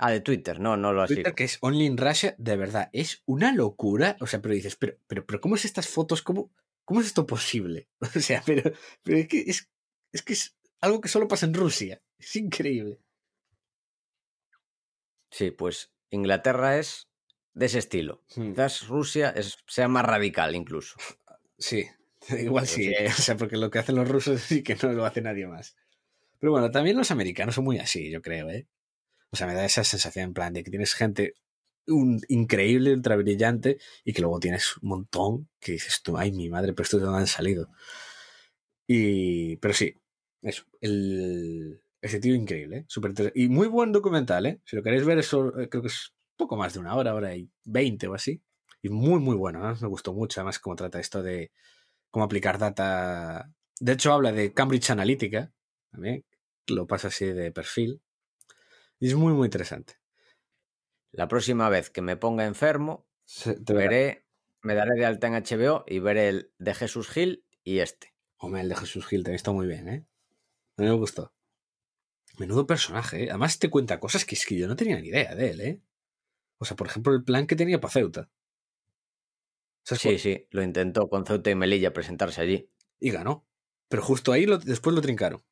[0.00, 1.14] Ah, de Twitter, no, no lo así.
[1.14, 4.16] Twitter que es Only in Russia, de verdad, es una locura.
[4.20, 6.22] O sea, pero dices, pero, pero, pero ¿cómo es estas fotos?
[6.22, 6.52] ¿Cómo,
[6.88, 7.90] cómo es esto posible?
[8.16, 8.72] O sea, pero,
[9.02, 9.70] pero es que es,
[10.10, 12.00] es que es algo que solo pasa en Rusia.
[12.18, 12.98] Es increíble.
[15.30, 17.10] Sí, pues Inglaterra es
[17.52, 18.24] de ese estilo.
[18.34, 18.52] Hmm.
[18.52, 20.96] Quizás Rusia es, sea más radical incluso.
[21.58, 21.86] Sí,
[22.30, 22.86] igual sí.
[22.86, 23.08] ¿eh?
[23.08, 25.76] O sea, porque lo que hacen los rusos sí que no lo hace nadie más.
[26.38, 28.66] Pero bueno, también los americanos son muy así, yo creo, ¿eh?
[29.30, 31.34] O sea, me da esa sensación en plan de que tienes gente
[31.88, 36.48] un, increíble, ultra brillante, y que luego tienes un montón que dices tú, ay, mi
[36.48, 37.70] madre, pero esto de dónde han salido.
[38.86, 39.94] Y, pero sí,
[40.42, 42.84] eso, el, ese tío increíble, ¿eh?
[42.88, 44.60] Super y muy buen documental, ¿eh?
[44.64, 47.34] Si lo queréis ver, eso eh, creo que es poco más de una hora, hora
[47.36, 48.42] y veinte o así.
[48.82, 49.76] Y muy, muy bueno, ¿eh?
[49.80, 51.52] me gustó mucho, además, cómo trata esto de
[52.10, 53.50] cómo aplicar data.
[53.80, 55.52] De hecho, habla de Cambridge Analytica,
[55.90, 56.24] también,
[56.68, 58.00] lo pasa así de perfil.
[59.00, 59.97] Y es muy, muy interesante.
[61.12, 63.06] La próxima vez que me ponga enfermo,
[63.66, 64.26] veré,
[64.62, 68.14] me daré de alta en HBO y veré el de Jesús Gil y este.
[68.36, 70.06] Hombre, el de Jesús Gil también está muy bien, ¿eh?
[70.76, 71.32] A mí me gustó.
[72.38, 73.30] Menudo personaje, ¿eh?
[73.30, 75.82] Además te cuenta cosas que es que yo no tenía ni idea de él, ¿eh?
[76.58, 78.30] O sea, por ejemplo, el plan que tenía para Ceuta.
[79.82, 82.70] Sí, sí, lo intentó con Ceuta y Melilla presentarse allí.
[83.00, 83.46] Y ganó.
[83.88, 85.42] Pero justo ahí lo, después lo trincaron.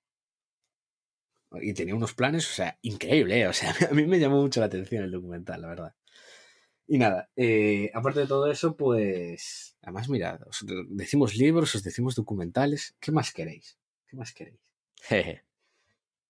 [1.61, 3.47] Y tenía unos planes, o sea, increíble, ¿eh?
[3.49, 5.95] O sea, a mí me llamó mucho la atención el documental, la verdad.
[6.89, 9.77] Y nada, eh, aparte de todo eso, pues.
[9.83, 12.97] Además, mirad, os decimos libros, os decimos documentales.
[13.01, 13.79] ¿Qué más queréis?
[14.07, 14.61] ¿Qué más queréis?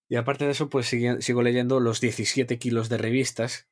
[0.09, 3.69] y aparte de eso, pues sigo, leyendo los 17 kilos de revistas.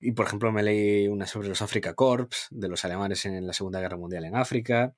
[0.00, 3.52] Y por ejemplo, me leí una sobre los Africa Corps, de los alemanes en la
[3.52, 4.94] Segunda Guerra Mundial en África.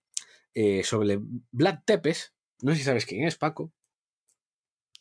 [0.55, 1.19] Eh, sobre
[1.51, 2.33] Vlad Tepes.
[2.63, 3.73] No sé si sabes quién es, Paco.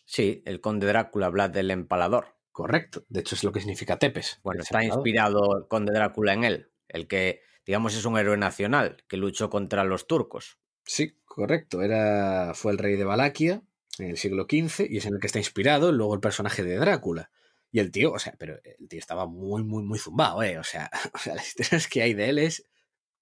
[0.05, 2.35] Sí, el conde Drácula, Vlad del Empalador.
[2.51, 3.03] Correcto.
[3.09, 4.39] De hecho, es lo que significa Tepes.
[4.43, 6.71] Bueno, está inspirado el conde Drácula en él.
[6.87, 10.59] El que, digamos, es un héroe nacional que luchó contra los turcos.
[10.85, 11.81] Sí, correcto.
[11.81, 13.63] Era, fue el rey de Valaquia
[13.97, 16.75] en el siglo XV y es en el que está inspirado luego el personaje de
[16.77, 17.31] Drácula.
[17.71, 20.59] Y el tío, o sea, pero el tío estaba muy, muy, muy zumbado, ¿eh?
[20.59, 22.67] O sea, o sea las historias que hay de él es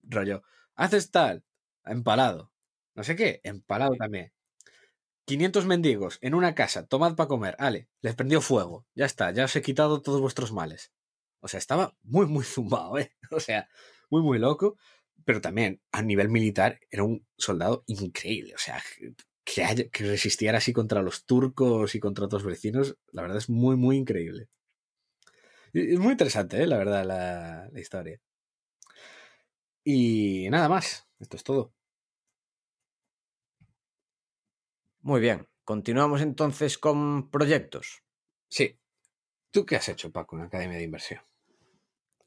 [0.04, 0.44] rollo,
[0.76, 1.44] haces tal,
[1.86, 2.52] empalado.
[2.96, 4.34] No sé qué, empalado también.
[5.26, 9.46] 500 mendigos en una casa, tomad para comer, ale, les prendió fuego, ya está, ya
[9.46, 10.92] os he quitado todos vuestros males.
[11.40, 13.14] O sea, estaba muy, muy zumbado, ¿eh?
[13.32, 13.70] O sea,
[14.10, 14.78] muy, muy loco,
[15.26, 18.82] pero también a nivel militar era un soldado increíble, o sea,
[19.44, 23.76] que, que resistiera así contra los turcos y contra otros vecinos, la verdad es muy,
[23.78, 24.50] muy increíble.
[25.74, 26.68] Es muy interesante, ¿eh?
[26.68, 28.20] la verdad, la historia.
[29.84, 31.74] Y nada más, esto es todo.
[35.04, 38.04] Muy bien, continuamos entonces con proyectos.
[38.50, 38.80] Sí.
[39.50, 41.22] ¿Tú qué has hecho, Paco, en Academia de Inversión?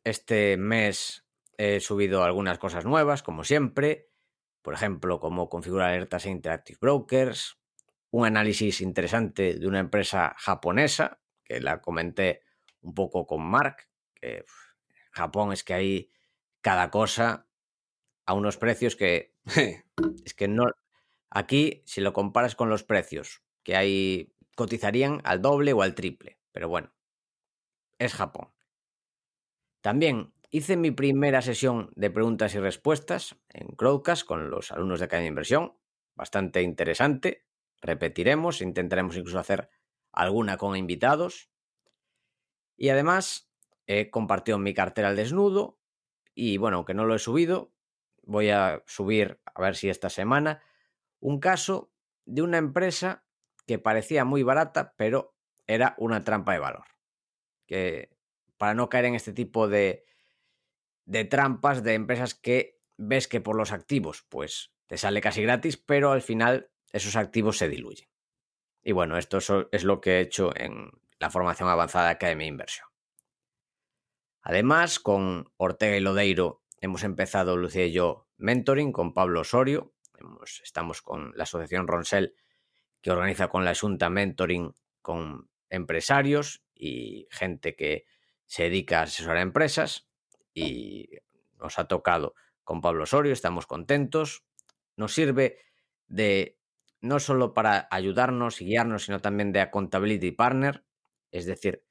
[0.02, 1.24] Este mes
[1.56, 4.10] he subido algunas cosas nuevas, como siempre.
[4.60, 7.60] Por ejemplo, cómo configurar alertas en Interactive Brokers,
[8.10, 12.42] un análisis interesante de una empresa japonesa, que la comenté
[12.80, 14.44] un poco con Mark, que
[15.12, 16.10] Japón es que hay
[16.60, 17.46] cada cosa
[18.26, 19.32] a unos precios que
[20.24, 20.66] es que no,
[21.34, 26.38] Aquí, si lo comparas con los precios que hay, cotizarían al doble o al triple.
[26.52, 26.94] Pero bueno,
[27.98, 28.52] es Japón.
[29.80, 35.06] También hice mi primera sesión de preguntas y respuestas en Crowdcast con los alumnos de
[35.06, 35.76] Academia de Inversión.
[36.14, 37.44] Bastante interesante.
[37.82, 39.70] Repetiremos, intentaremos incluso hacer
[40.12, 41.50] alguna con invitados.
[42.76, 43.50] Y además
[43.88, 45.80] he compartido mi cartera al desnudo.
[46.32, 47.72] Y bueno, aunque no lo he subido,
[48.22, 50.62] voy a subir, a ver si esta semana,
[51.24, 51.90] un caso
[52.26, 53.24] de una empresa
[53.66, 55.34] que parecía muy barata, pero
[55.66, 56.84] era una trampa de valor.
[57.66, 58.10] Que
[58.58, 60.04] para no caer en este tipo de,
[61.06, 65.78] de trampas de empresas que ves que por los activos, pues te sale casi gratis,
[65.78, 68.10] pero al final esos activos se diluyen.
[68.82, 69.38] Y bueno, esto
[69.72, 72.86] es lo que he hecho en la formación avanzada de Academia Inversión.
[74.42, 79.93] Además, con Ortega y Lodeiro hemos empezado, Lucía y yo, mentoring con Pablo Osorio.
[80.62, 82.34] Estamos con la Asociación Ronsel,
[83.00, 88.06] que organiza con la Junta mentoring con empresarios y gente que
[88.46, 90.08] se dedica a asesorar empresas.
[90.52, 91.10] Y
[91.58, 94.44] nos ha tocado con Pablo Osorio, estamos contentos.
[94.96, 95.58] Nos sirve
[96.06, 96.58] de
[97.00, 100.84] no solo para ayudarnos y guiarnos, sino también de accountability partner.
[101.30, 101.84] Es decir,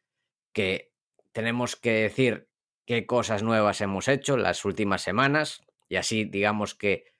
[0.53, 0.93] que
[1.31, 2.49] tenemos que decir
[2.85, 7.12] qué cosas nuevas hemos hecho las últimas semanas y así digamos que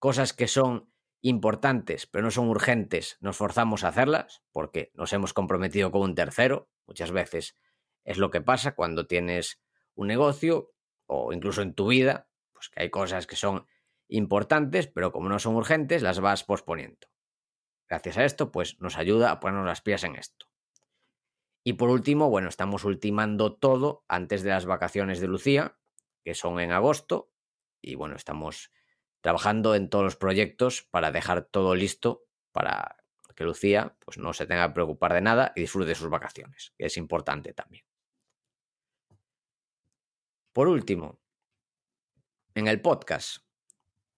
[0.00, 0.90] cosas que son
[1.22, 6.14] importantes pero no son urgentes nos forzamos a hacerlas porque nos hemos comprometido con un
[6.14, 6.70] tercero.
[6.86, 7.54] Muchas veces
[8.04, 9.60] es lo que pasa cuando tienes
[9.94, 10.72] un negocio
[11.06, 13.66] o incluso en tu vida, pues que hay cosas que son
[14.08, 17.06] importantes pero como no son urgentes las vas posponiendo.
[17.88, 20.46] Gracias a esto pues nos ayuda a ponernos las pies en esto.
[21.62, 25.78] Y por último, bueno, estamos ultimando todo antes de las vacaciones de Lucía,
[26.24, 27.30] que son en agosto.
[27.82, 28.72] Y bueno, estamos
[29.20, 32.96] trabajando en todos los proyectos para dejar todo listo para
[33.34, 36.74] que Lucía pues, no se tenga que preocupar de nada y disfrute de sus vacaciones,
[36.76, 37.84] que es importante también.
[40.52, 41.20] Por último,
[42.54, 43.44] en el podcast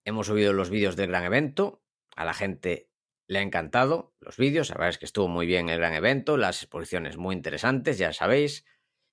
[0.03, 1.83] hemos subido los vídeos del gran evento.
[2.15, 2.89] A la gente
[3.27, 6.35] le ha encantado los vídeos, la verdad es que estuvo muy bien el gran evento,
[6.35, 8.65] las exposiciones muy interesantes, ya sabéis,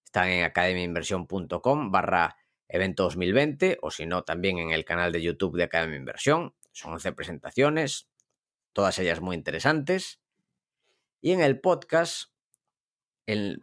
[0.05, 2.37] están en academiainversión.com barra
[2.71, 6.55] evento 2020 o si no también en el canal de YouTube de Academia Inversión.
[6.73, 8.09] Son 11 presentaciones,
[8.73, 10.21] todas ellas muy interesantes.
[11.21, 12.33] Y en el podcast,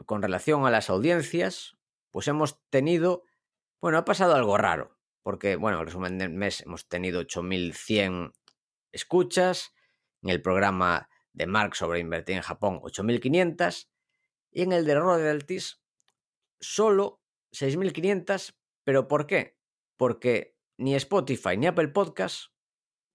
[0.05, 1.77] con relación a las audiencias,
[2.11, 3.23] pues hemos tenido,
[3.81, 8.33] bueno, ha pasado algo raro, porque, bueno, en resumen del mes hemos tenido 8.100
[8.91, 9.73] escuchas,
[10.21, 13.87] en el programa de Mark sobre invertir en Japón 8.500
[14.51, 15.81] y en el de royalties
[16.59, 18.56] solo 6.500.
[18.87, 19.57] ¿Pero por qué?
[19.97, 22.53] Porque ni Spotify ni Apple Podcast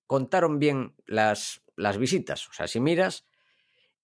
[0.07, 2.47] contaron bien las, las visitas.
[2.51, 3.27] O sea, si miras,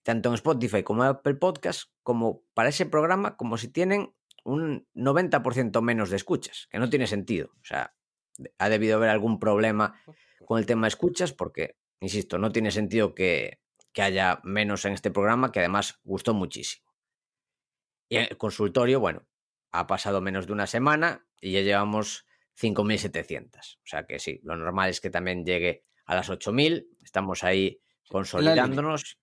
[0.02, 4.88] tanto en Spotify como en Apple Podcast, como para ese programa, como si tienen un
[4.94, 7.50] 90% menos de escuchas, que no tiene sentido.
[7.60, 7.94] O sea,
[8.56, 10.00] ha debido haber algún problema
[10.46, 13.60] con el tema de escuchas porque Insisto, no tiene sentido que,
[13.96, 16.86] haya menos en este programa, que además gustó muchísimo.
[18.08, 19.26] Y el consultorio, bueno,
[19.72, 22.26] ha pasado menos de una semana y ya llevamos
[22.60, 23.76] 5.700.
[23.76, 26.86] O sea que sí, lo normal es que también llegue a las 8.000.
[27.02, 29.18] Estamos ahí consolidándonos.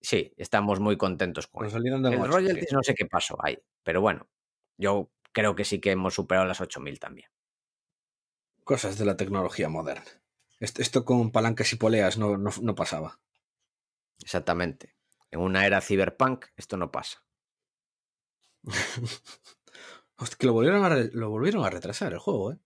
[0.00, 1.78] Sí, estamos muy contentos con eso.
[1.78, 4.28] El royalties no sé qué pasó ahí, pero bueno,
[4.76, 7.28] yo creo que sí que hemos superado las 8.000 también.
[8.64, 10.10] Cosas de la tecnología moderna.
[10.58, 13.20] Esto, con palancas y poleas no, no, pasaba.
[14.22, 14.94] Exactamente.
[15.30, 17.22] En una era cyberpunk esto no pasa.
[20.18, 22.58] Hostia, que lo volvieron, a lo volvieron a retrasar el juego, ¿eh?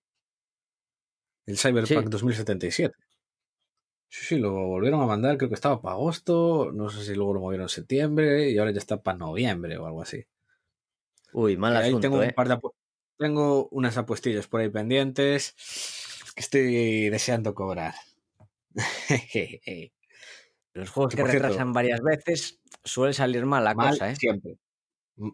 [1.46, 2.94] El Cyberpunk 2077.
[4.08, 7.34] Sí, sí, lo volvieron a mandar, creo que estaba para agosto, no sé si luego
[7.34, 10.24] lo movieron en septiembre y ahora ya está para noviembre o algo así.
[11.32, 12.34] Uy, mal asunto, tengo, ¿eh?
[13.16, 15.54] tengo unas apuestillas por ahí pendientes
[16.40, 17.94] estoy deseando cobrar.
[20.72, 24.16] Los juegos que, retrasan varias veces suele salir mal la cosa, ¿eh?
[24.16, 24.56] Siempre.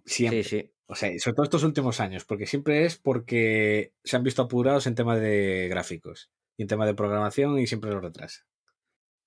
[0.04, 0.42] Siempre.
[0.42, 0.72] Sí, sí.
[0.88, 4.86] O sea, sobre todo estos últimos años, porque siempre es porque se han visto apurados
[4.86, 8.46] en tema de gráficos y en tema de programación y siempre lo retrasa.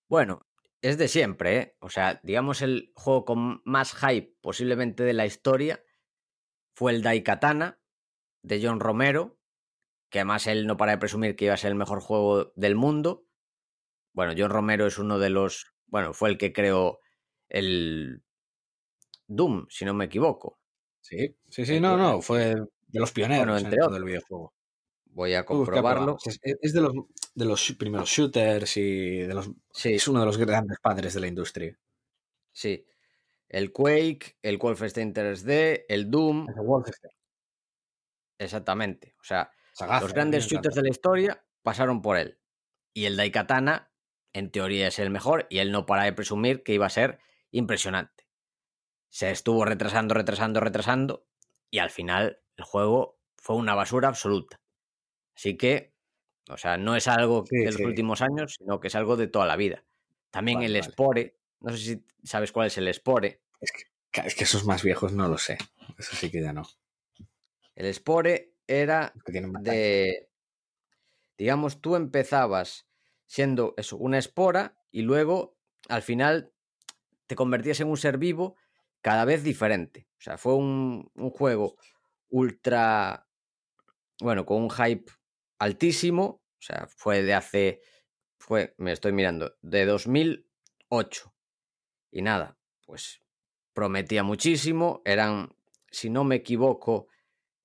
[0.07, 0.47] Bueno,
[0.81, 1.75] es de siempre, ¿eh?
[1.79, 5.83] O sea, digamos el juego con más hype posiblemente de la historia
[6.75, 7.81] fue el Daikatana
[8.41, 9.37] de John Romero,
[10.09, 12.75] que además él no para de presumir que iba a ser el mejor juego del
[12.75, 13.25] mundo.
[14.13, 16.99] Bueno, John Romero es uno de los, bueno, fue el que creó
[17.49, 18.23] el
[19.27, 20.59] Doom, si no me equivoco.
[21.01, 22.55] Sí, sí, sí, no, no, fue
[22.89, 24.53] de los pioneros entre del videojuego.
[25.05, 26.17] Voy a comprobarlo.
[26.23, 26.93] Es, de, los,
[27.33, 29.95] de los primeros shooters y de los, sí.
[29.95, 31.77] es uno de los grandes padres de la industria.
[32.51, 32.85] Sí.
[33.47, 36.45] El Quake, el Wolfenstein 3D, el Doom.
[38.38, 39.15] Exactamente.
[39.19, 39.51] O sea,
[40.01, 42.39] los grandes shooters de la historia pasaron por él.
[42.93, 43.91] Y el Daikatana,
[44.33, 47.19] en teoría, es el mejor y él no para de presumir que iba a ser
[47.51, 48.28] impresionante.
[49.09, 51.25] Se estuvo retrasando, retrasando, retrasando
[51.71, 54.59] y al final el juego fue una basura absoluta.
[55.35, 55.93] Así que
[56.49, 59.45] O sea, no es algo de los últimos años, sino que es algo de toda
[59.45, 59.83] la vida.
[60.31, 63.41] También el Spore, no sé si sabes cuál es el Spore.
[63.61, 65.57] Es que, es que esos más viejos no lo sé.
[65.97, 66.63] Eso sí que ya no.
[67.75, 69.13] El Spore era
[69.61, 70.27] de.
[71.37, 72.87] Digamos, tú empezabas
[73.25, 75.55] siendo eso, una espora, y luego
[75.87, 76.51] al final
[77.27, 78.55] te convertías en un ser vivo
[79.01, 80.07] cada vez diferente.
[80.17, 81.77] O sea, fue un, un juego
[82.29, 83.27] ultra.
[84.21, 85.12] Bueno, con un hype
[85.59, 86.25] altísimo.
[86.25, 87.81] O sea, fue de hace.
[88.38, 91.33] Fue, me estoy mirando, de 2008.
[92.12, 93.21] Y nada, pues
[93.73, 95.01] prometía muchísimo.
[95.05, 95.55] Eran,
[95.91, 97.07] si no me equivoco,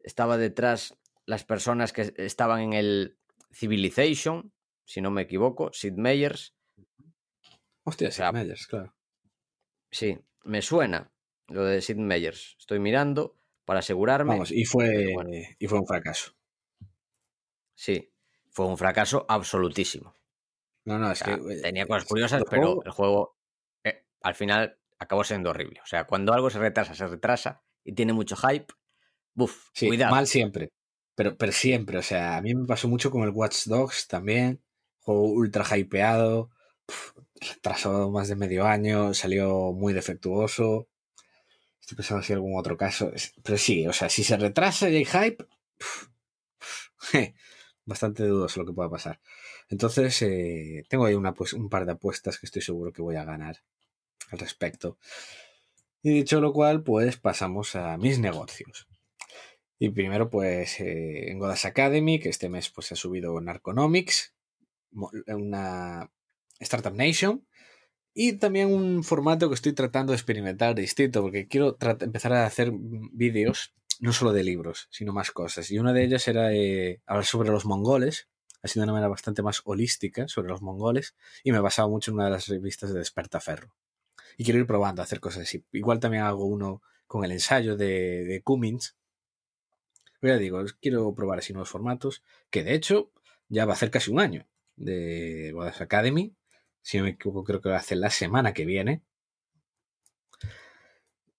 [0.00, 3.18] estaba detrás las personas que estaban en el
[3.52, 4.52] Civilization,
[4.84, 6.54] si no me equivoco, Sid Meyers.
[7.84, 8.94] Hostia, Sid Meyers, claro.
[9.90, 11.13] Sí, me suena
[11.48, 12.56] lo de Sid Meyers.
[12.58, 14.32] Estoy mirando para asegurarme.
[14.32, 15.14] Vamos, y fue,
[15.58, 16.32] y fue un fracaso.
[17.74, 18.12] Sí,
[18.50, 20.14] fue un fracaso absolutísimo.
[20.84, 21.36] No, no, es que.
[21.62, 23.36] Tenía cosas curiosas, pero el juego
[23.82, 25.80] eh, al final acabó siendo horrible.
[25.82, 28.72] O sea, cuando algo se retrasa, se retrasa y tiene mucho hype,
[29.34, 30.14] buf, cuidado.
[30.14, 30.70] Mal siempre.
[31.16, 34.62] Pero, pero siempre, o sea, a mí me pasó mucho con el Watch Dogs también.
[35.00, 36.50] Juego ultra hypeado.
[37.40, 39.14] retrasado más de medio año.
[39.14, 40.88] Salió muy defectuoso.
[41.84, 43.12] Estoy pensando si algún otro caso.
[43.42, 45.44] Pero sí, o sea, si se retrasa y hay hype.
[47.84, 49.20] bastante dudoso lo que pueda pasar.
[49.68, 53.16] Entonces, eh, tengo ahí una, pues, un par de apuestas que estoy seguro que voy
[53.16, 53.62] a ganar
[54.30, 54.96] al respecto.
[56.02, 58.88] Y dicho lo cual, pues pasamos a mis negocios.
[59.78, 64.34] Y primero, pues eh, en Godas Academy, que este mes pues ha subido Narconomics,
[64.92, 66.10] una
[66.60, 67.46] Startup Nation,
[68.14, 72.70] y también un formato que estoy tratando de experimentar distinto, porque quiero empezar a hacer
[72.72, 75.70] vídeos no solo de libros, sino más cosas.
[75.70, 78.28] Y una de ellas era eh, hablar sobre los mongoles,
[78.62, 82.12] así de una manera bastante más holística sobre los mongoles, y me he basado mucho
[82.12, 83.74] en una de las revistas de Despertaferro.
[84.36, 85.64] Y quiero ir probando a hacer cosas así.
[85.72, 88.96] Igual también hago uno con el ensayo de, de Cummins.
[90.20, 93.10] Pero ya digo, quiero probar así nuevos formatos, que de hecho
[93.48, 94.46] ya va a hacer casi un año
[94.76, 96.34] de Godas Academy.
[96.84, 99.02] Si no me equivoco, creo que va a hacer la semana que viene.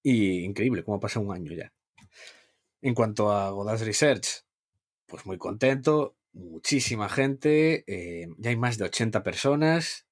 [0.02, 1.72] Y increíble cómo pasa un año ya.
[2.82, 4.44] En cuanto a Godaz Research,
[5.06, 10.08] pues muy contento, muchísima gente, eh, ya hay más de 80 personas,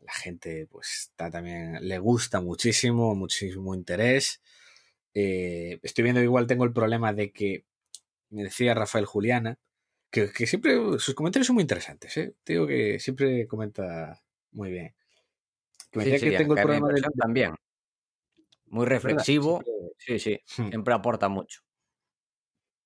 [0.00, 4.42] la gente pues está también, le gusta muchísimo, muchísimo interés.
[5.14, 7.64] Eh, estoy viendo igual tengo el problema de que
[8.28, 9.58] me decía Rafael Juliana,
[10.10, 12.34] que, siempre sus comentarios son muy interesantes, ¿eh?
[12.44, 14.94] digo que siempre comenta muy bien.
[15.90, 17.04] Que me decía que tengo el problema del...
[17.16, 17.54] También.
[18.66, 19.62] Muy reflexivo.
[19.98, 21.62] Sí, sí, siempre aporta mucho.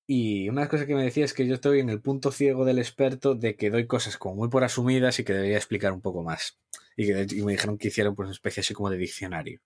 [0.05, 2.79] Y una cosa que me decía es que yo estoy en el punto ciego del
[2.79, 6.23] experto de que doy cosas como muy por asumidas y que debería explicar un poco
[6.23, 6.59] más.
[6.97, 9.61] Y, que, me dijeron que hicieron pues, una especie así como de diccionario.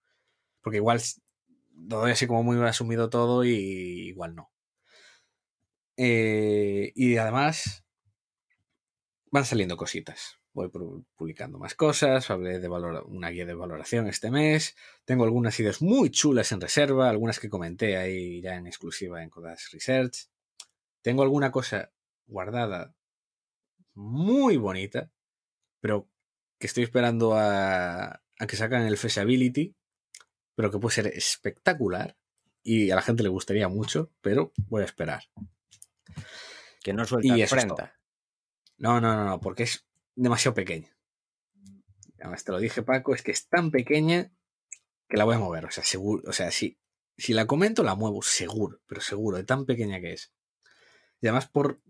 [0.62, 1.02] Porque igual
[1.90, 3.50] lo doy así como muy asumido todo y
[4.10, 4.52] igual no.
[5.98, 7.84] Eh, y además
[9.32, 10.38] van saliendo cositas.
[10.58, 10.72] Voy
[11.16, 14.76] publicando más cosas, hablé de valor, una guía de valoración este mes.
[15.06, 19.30] Tengo algunas ideas muy chulas en reserva, algunas que comenté ahí ya en exclusiva en
[19.30, 20.32] Codas Research.
[21.04, 21.92] Tengo alguna cosa
[22.26, 22.96] guardada
[23.94, 25.12] muy bonita,
[25.80, 26.10] pero
[26.58, 29.76] que estoy esperando a, a que sacan el Feasibility,
[30.56, 32.18] pero que puede ser espectacular
[32.64, 35.22] y a la gente le gustaría mucho, pero voy a esperar.
[36.82, 37.92] Que no suelta frente.
[38.80, 39.87] No, no, no, no, porque es
[40.18, 40.90] demasiado pequeña.
[42.20, 44.32] Además, te lo dije, Paco, es que es tan pequeña
[45.08, 45.66] que la voy a mover.
[45.66, 46.78] O sea, seguro, o sea, si,
[47.18, 50.34] si la comento, la muevo, seguro, pero seguro, de tan pequeña que es.
[51.22, 51.82] Y además por,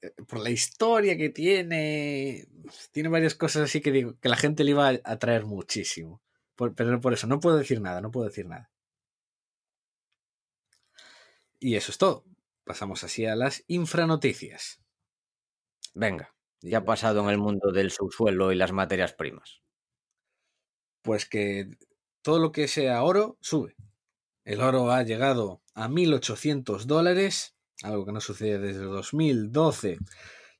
[0.00, 2.48] eh, por la historia que tiene,
[2.92, 6.22] tiene varias cosas así que digo, que la gente le iba a atraer muchísimo.
[6.56, 8.70] pero por eso, no puedo decir nada, no puedo decir nada.
[11.58, 12.24] Y eso es todo.
[12.64, 14.80] Pasamos así a las infranoticias.
[15.94, 16.34] Venga.
[16.62, 19.60] ¿Qué ha pasado en el mundo del subsuelo y las materias primas?
[21.02, 21.68] Pues que
[22.22, 23.74] todo lo que sea oro sube.
[24.44, 29.98] El oro ha llegado a 1.800 dólares, algo que no sucede desde 2012.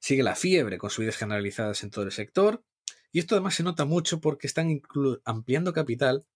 [0.01, 2.65] Sigue la fiebre con subidas generalizadas en todo el sector.
[3.13, 4.83] Y esto además se nota mucho porque están
[5.25, 6.27] ampliando capital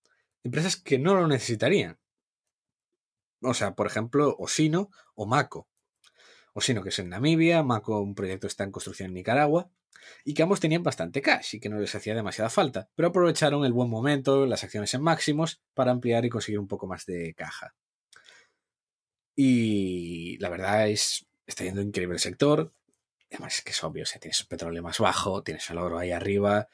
[0.44, 1.98] empresas que no lo necesitarían.
[3.42, 5.68] O sea, por ejemplo, Osino o Mako,
[6.56, 9.68] Osino, que es en Namibia, Mako, un proyecto está en construcción en Nicaragua,
[10.24, 13.66] y que ambos tenían bastante cash y que no les hacía demasiada falta, pero aprovecharon
[13.66, 17.34] el buen momento, las acciones en máximos, para ampliar y conseguir un poco más de
[17.34, 17.74] caja.
[19.34, 22.72] Y la verdad es, está yendo increíble el sector.
[23.30, 26.68] además es que es obvio, o tienes petróleo más bajo, tienes el oro ahí arriba.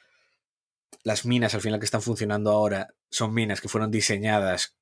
[1.03, 4.77] Las minas al final que están funcionando ahora son minas que fueron diseñadas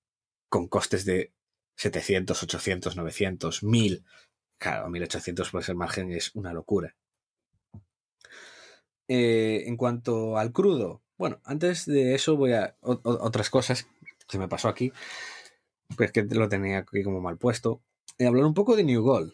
[0.47, 1.33] con costes de
[1.77, 4.05] 700, 800, 900, 1000.
[4.61, 6.95] Claro, 1800 pues el margen es una locura.
[9.07, 13.87] Eh, en cuanto al crudo, bueno, antes de eso voy a otras cosas
[14.29, 14.93] que me pasó aquí,
[15.97, 17.81] pues que lo tenía aquí como mal puesto.
[18.19, 19.33] Y hablar un poco de New Gold,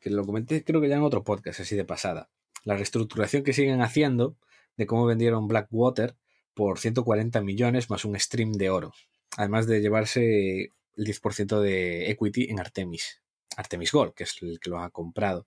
[0.00, 2.28] que lo comenté creo que ya en otro podcast así de pasada.
[2.64, 4.36] La reestructuración que siguen haciendo
[4.76, 6.14] de cómo vendieron Blackwater
[6.52, 8.92] por 140 millones más un stream de oro,
[9.38, 13.21] además de llevarse el 10% de equity en Artemis,
[13.56, 15.46] Artemis Gold, que es el que lo ha comprado.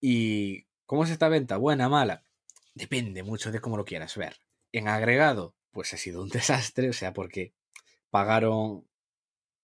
[0.00, 1.56] ¿Y cómo es esta venta?
[1.56, 2.22] ¿Buena, mala?
[2.74, 4.36] Depende mucho de cómo lo quieras ver.
[4.72, 7.54] En agregado, pues ha sido un desastre, o sea, porque
[8.10, 8.86] pagaron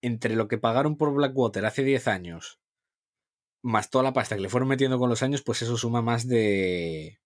[0.03, 2.61] entre lo que pagaron por Blackwater hace 10 años,
[3.63, 6.29] más toda la pasta que le fueron metiendo con los años, pues eso suma más
[6.29, 7.19] de...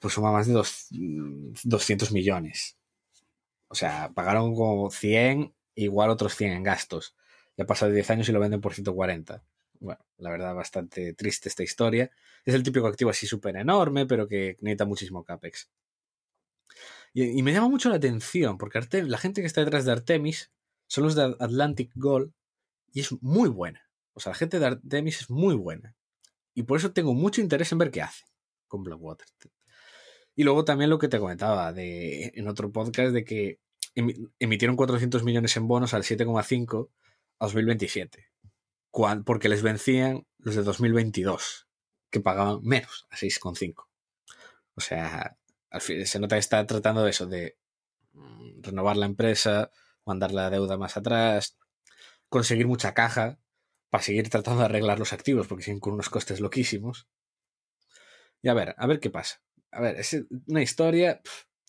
[0.00, 2.76] Pues suma más de dos, 200 millones.
[3.68, 7.14] O sea, pagaron como 100, igual otros 100 en gastos.
[7.58, 9.42] Ya pasado 10 años y lo venden por 140.
[9.80, 12.10] Bueno, la verdad, bastante triste esta historia.
[12.44, 15.68] Es el típico activo así súper enorme, pero que necesita muchísimo CAPEX.
[17.12, 20.52] Y, me llama mucho la atención, porque la gente que está detrás de Artemis
[20.86, 22.32] son los de Atlantic Gold
[22.92, 23.90] y es muy buena.
[24.12, 25.96] O sea, la gente de Artemis es muy buena.
[26.54, 28.24] Y por eso tengo mucho interés en ver qué hace
[28.68, 29.26] con Blackwater.
[30.36, 33.58] Y luego también lo que te comentaba de, en otro podcast de que
[34.38, 36.88] emitieron 400 millones en bonos al 7,5
[37.38, 38.28] a 2027.
[39.24, 41.68] Porque les vencían los de 2022,
[42.10, 43.88] que pagaban menos, a 6,5.
[44.74, 45.36] O sea,
[45.70, 47.56] al fin, se nota que está tratando de eso, de
[48.12, 49.70] mm, renovar la empresa,
[50.04, 51.56] mandar la deuda más atrás,
[52.28, 53.38] conseguir mucha caja
[53.90, 57.08] para seguir tratando de arreglar los activos, porque siguen con unos costes loquísimos.
[58.42, 59.42] Y a ver, a ver qué pasa.
[59.70, 60.16] A ver, es
[60.46, 61.20] una historia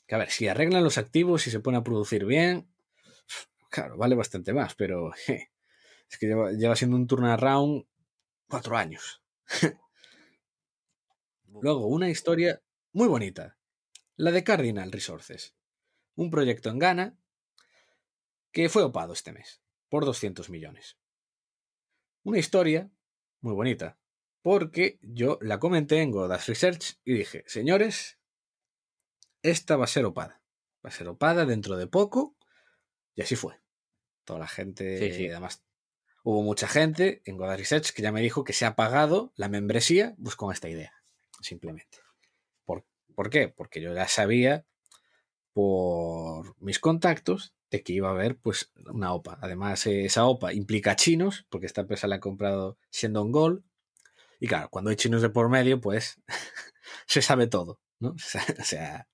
[0.07, 2.69] que, a ver, si arreglan los activos y se pone a producir bien,
[3.69, 5.11] claro, vale bastante más, pero
[6.09, 7.85] es que lleva, lleva siendo un turnaround
[8.47, 9.21] cuatro años.
[11.61, 12.61] Luego, una historia
[12.93, 13.57] muy bonita,
[14.15, 15.55] la de Cardinal Resources,
[16.15, 17.17] un proyecto en Ghana
[18.51, 20.97] que fue opado este mes por 200 millones.
[22.23, 22.91] Una historia
[23.41, 23.97] muy bonita,
[24.41, 28.19] porque yo la comenté en Godas Research y dije, señores,
[29.41, 30.41] esta va a ser opada.
[30.85, 32.35] Va a ser opada dentro de poco.
[33.15, 33.59] Y así fue.
[34.23, 35.63] Toda la gente, además,
[36.23, 39.49] hubo mucha gente en Godas Research que ya me dijo que se ha pagado la
[39.49, 40.93] membresía pues con esta idea,
[41.41, 41.97] simplemente.
[42.65, 43.47] ¿Por, ¿Por qué?
[43.47, 44.65] Porque yo ya sabía
[45.53, 49.37] por mis contactos de que iba a haber pues una OPA.
[49.41, 53.63] Además, esa OPA implica chinos, porque esta empresa la ha comprado siendo un gol.
[54.39, 56.21] Y claro, cuando hay chinos de por medio, pues
[57.07, 58.09] se sabe todo, ¿no?
[58.59, 59.07] o sea.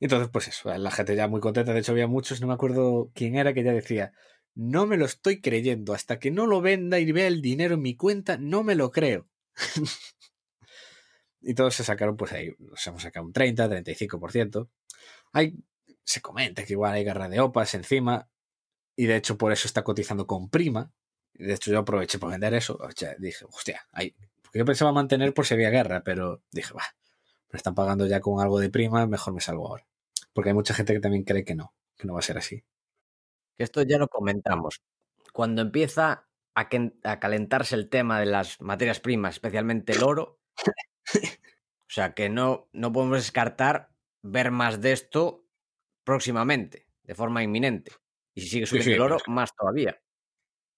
[0.00, 1.72] Entonces, pues eso, la gente ya muy contenta.
[1.72, 4.12] De hecho, había muchos, no me acuerdo quién era, que ya decía,
[4.54, 5.94] no me lo estoy creyendo.
[5.94, 8.90] Hasta que no lo venda y vea el dinero en mi cuenta, no me lo
[8.90, 9.28] creo.
[11.40, 14.68] y todos se sacaron, pues ahí, nos hemos sacado un 30, 35%.
[15.32, 15.56] Hay
[16.04, 18.28] se comenta que igual hay guerra de opas encima,
[18.94, 20.92] y de hecho por eso está cotizando con prima.
[21.32, 22.78] De hecho, yo aproveché para vender eso.
[22.80, 24.14] O sea, dije, hostia, hay...
[24.42, 26.84] porque yo pensaba mantener por si había guerra, pero dije, va,
[27.50, 29.86] me están pagando ya con algo de prima, mejor me salgo ahora.
[30.32, 32.62] Porque hay mucha gente que también cree que no, que no va a ser así.
[33.58, 34.82] Esto ya lo comentamos.
[35.32, 36.68] Cuando empieza a,
[37.04, 40.40] a calentarse el tema de las materias primas, especialmente el oro,
[41.14, 43.90] o sea que no, no podemos descartar
[44.22, 45.44] ver más de esto
[46.04, 47.92] próximamente, de forma inminente.
[48.34, 50.00] Y si sigue subiendo el oro, más todavía.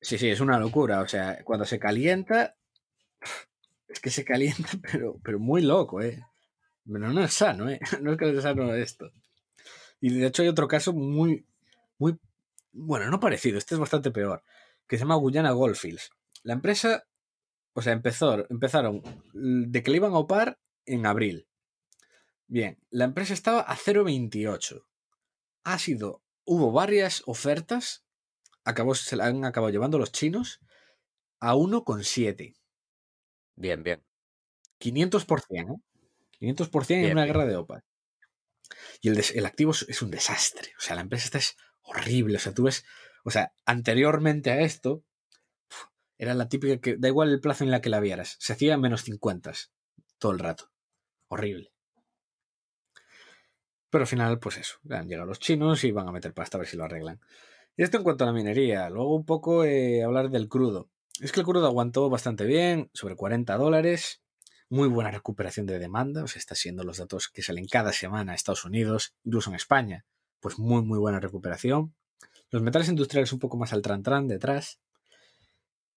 [0.01, 1.01] Sí, sí, es una locura.
[1.01, 2.57] O sea, cuando se calienta,
[3.89, 6.23] es que se calienta, pero, pero muy loco, ¿eh?
[6.85, 7.81] Pero no es sano, ¿eh?
[8.03, 9.11] No es que sea sano esto.
[10.01, 11.47] Y de hecho hay otro caso muy,
[11.99, 12.19] muy,
[12.77, 14.43] bueno, no parecido, este es bastante peor,
[14.87, 16.11] que se llama Guyana Goldfields.
[16.43, 17.05] La empresa,
[17.73, 19.03] o sea, empezó, empezaron
[19.33, 21.49] de que le iban a opar en abril.
[22.47, 24.85] Bien, la empresa estaba a 0,28
[25.67, 28.05] ha sido, hubo varias ofertas,
[28.65, 30.61] acabó, se la han acabado llevando los chinos
[31.41, 32.55] a 1,7.
[33.57, 34.05] Bien, bien.
[34.79, 35.65] 500%, ¿eh?
[36.41, 37.83] 500% en una guerra de OPA.
[39.01, 40.73] Y el, el, activo es un desastre.
[40.79, 41.57] O sea, la empresa está es
[41.87, 42.37] horrible.
[42.37, 42.85] O sea, tú ves,
[43.25, 45.03] o sea, anteriormente a esto,
[46.19, 48.37] era la típica que da igual el plazo en la que la vieras.
[48.39, 49.53] Se hacía menos 50
[50.19, 50.71] todo el rato.
[51.29, 51.73] Horrible.
[53.91, 56.61] Pero al final, pues eso, han llegado los chinos y van a meter pasta a
[56.61, 57.21] ver si lo arreglan.
[57.77, 58.89] Y esto en cuanto a la minería.
[58.91, 60.91] Luego un poco eh, hablar del crudo.
[61.21, 64.23] es que el crudo aguantó bastante bien, sobre 40 dólares.
[64.69, 68.33] Muy buena recuperación de demanda, o sea, está siendo los datos que salen cada semana
[68.33, 70.05] a Estados Unidos, incluso en España,
[70.41, 71.95] pues muy, muy buena recuperación.
[72.51, 74.81] Los metales industriales un poco más al tran detrás.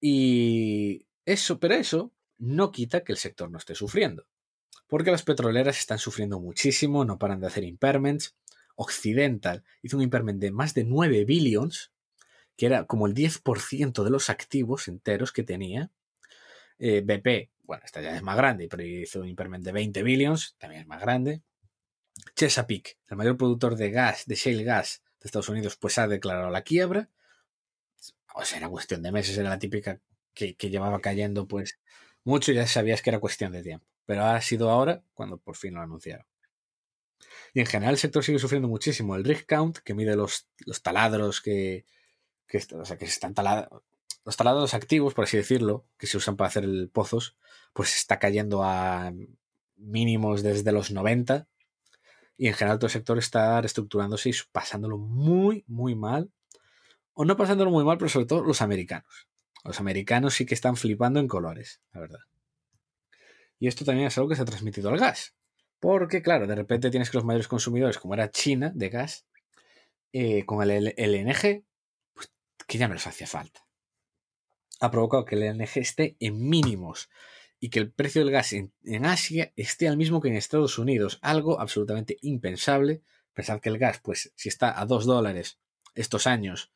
[0.02, 4.26] Y eso, pero eso no quita que el sector no esté sufriendo.
[4.88, 8.36] Porque las petroleras están sufriendo muchísimo, no paran de hacer impairments.
[8.76, 11.92] Occidental hizo un impairment de más de 9 billions,
[12.56, 15.92] que era como el 10% de los activos enteros que tenía.
[16.80, 20.56] Eh, BP, bueno, esta ya es más grande, pero hizo un impairment de 20 billions,
[20.58, 21.42] también es más grande.
[22.36, 26.49] Chesapeake, el mayor productor de gas, de shale gas de Estados Unidos, pues ha declarado
[26.49, 27.09] la quiebra.
[28.36, 29.99] O sea, era cuestión de meses, era la típica
[30.34, 31.80] que, que llevaba cayendo pues
[32.24, 33.86] mucho ya sabías que era cuestión de tiempo.
[34.05, 36.26] Pero ha sido ahora cuando por fin lo anunciaron.
[37.53, 39.15] Y en general el sector sigue sufriendo muchísimo.
[39.15, 41.86] El rig count, que mide los, los taladros que,
[42.47, 43.84] que, o sea, que están talados,
[44.26, 47.36] los taladros activos, por así decirlo, que se usan para hacer pozos,
[47.74, 49.11] pues está cayendo a
[49.76, 51.47] mínimos desde los 90
[52.40, 56.32] y en general todo el sector está reestructurándose y pasándolo muy, muy mal.
[57.14, 59.28] O no pasándolo muy mal, pero sobre todo los americanos.
[59.66, 62.20] Los americanos sí que están flipando en colores, la verdad.
[63.60, 65.36] Y esto también es algo que se ha transmitido al gas.
[65.82, 69.26] Porque, claro, de repente tienes que los mayores consumidores, como era China de gas,
[70.14, 71.66] eh, con el LNG,
[72.14, 72.32] pues
[72.66, 73.66] que ya no les hacía falta.
[74.80, 77.10] Ha provocado que el LNG esté en mínimos
[77.60, 78.72] y que el precio del gas en,
[79.05, 83.01] Asia esté al mismo que en Estados Unidos, algo absolutamente impensable.
[83.34, 85.60] Pensad que el gas, pues si está a 2 dólares
[85.95, 86.72] estos años,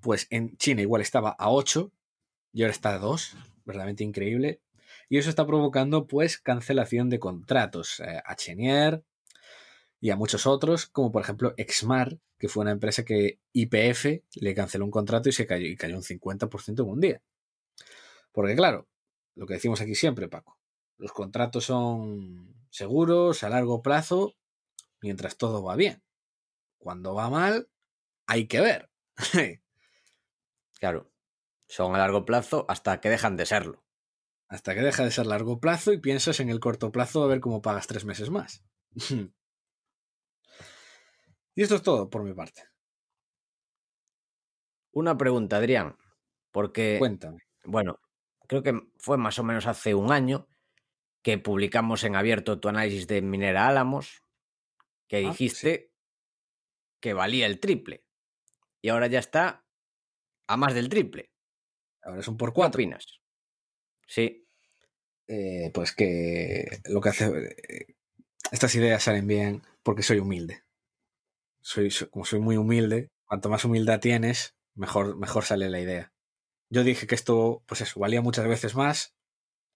[0.00, 1.92] pues en China igual estaba a 8
[2.52, 4.60] y ahora está a 2, verdaderamente increíble.
[5.08, 9.04] Y eso está provocando pues cancelación de contratos eh, a Chenier
[10.00, 14.54] y a muchos otros, como por ejemplo Exmar, que fue una empresa que IPF le
[14.54, 17.22] canceló un contrato y se cayó, y cayó un 50% en un día.
[18.32, 18.88] Porque claro,
[19.36, 20.58] lo que decimos aquí siempre, Paco.
[20.98, 24.34] Los contratos son seguros, a largo plazo,
[25.00, 26.02] mientras todo va bien.
[26.78, 27.68] Cuando va mal,
[28.26, 28.90] hay que ver.
[30.80, 31.12] claro,
[31.68, 33.84] son a largo plazo hasta que dejan de serlo.
[34.48, 37.40] Hasta que deja de ser largo plazo y piensas en el corto plazo a ver
[37.40, 38.64] cómo pagas tres meses más.
[41.54, 42.62] y esto es todo por mi parte.
[44.92, 45.96] Una pregunta, Adrián.
[46.52, 46.96] Porque.
[46.98, 47.40] Cuéntame.
[47.64, 47.98] Bueno,
[48.46, 50.48] creo que fue más o menos hace un año
[51.22, 54.22] que publicamos en abierto tu análisis de Minera Álamos,
[55.08, 55.90] que ah, dijiste
[57.00, 58.04] que valía el triple.
[58.80, 59.64] Y ahora ya está
[60.46, 61.30] a más del triple.
[62.02, 62.78] Ahora es un por cuatro.
[62.78, 63.20] ¿Qué opinas?
[64.06, 64.46] Sí.
[65.26, 67.26] Eh, pues que lo que hace.
[67.26, 67.96] Eh,
[68.52, 70.62] estas ideas salen bien porque soy humilde.
[71.60, 76.12] Soy, como soy muy humilde, cuanto más humildad tienes, mejor, mejor sale la idea
[76.76, 79.14] yo dije que esto, pues eso, valía muchas veces más.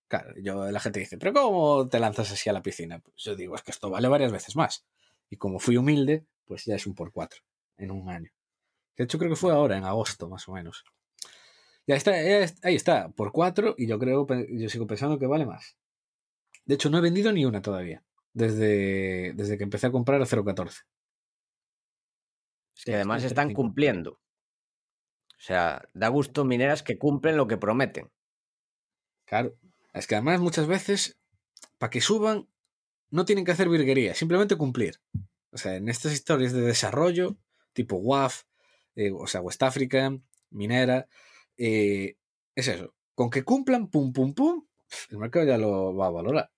[0.07, 2.98] Claro, yo, la gente dice, pero ¿cómo te lanzas así a la piscina?
[2.98, 4.84] Pues yo digo, es que esto vale varias veces más.
[5.30, 7.40] Y como fui humilde, pues ya es un por cuatro
[7.78, 8.30] en un año.
[8.98, 10.84] De hecho, creo que fue ahora, en agosto, más o menos.
[11.86, 15.78] Ya está, ahí está, por cuatro, y yo creo, yo sigo pensando que vale más.
[16.66, 20.26] De hecho, no he vendido ni una todavía, desde, desde que empecé a comprar a
[20.26, 20.82] 0.14.
[22.84, 24.20] Y además están cumpliendo.
[25.41, 28.11] O sea, da gusto mineras que cumplen lo que prometen.
[29.24, 29.57] Claro.
[29.95, 31.18] Es que además muchas veces,
[31.78, 32.47] para que suban,
[33.09, 35.01] no tienen que hacer virguería, simplemente cumplir.
[35.51, 37.38] O sea, en estas historias de desarrollo,
[37.72, 38.43] tipo WAF,
[38.97, 40.14] eh, o sea, West Africa,
[40.51, 41.09] minera,
[41.57, 42.16] eh,
[42.55, 42.95] es eso.
[43.14, 44.66] Con que cumplan, pum, pum, pum,
[45.09, 46.51] el mercado ya lo va a valorar.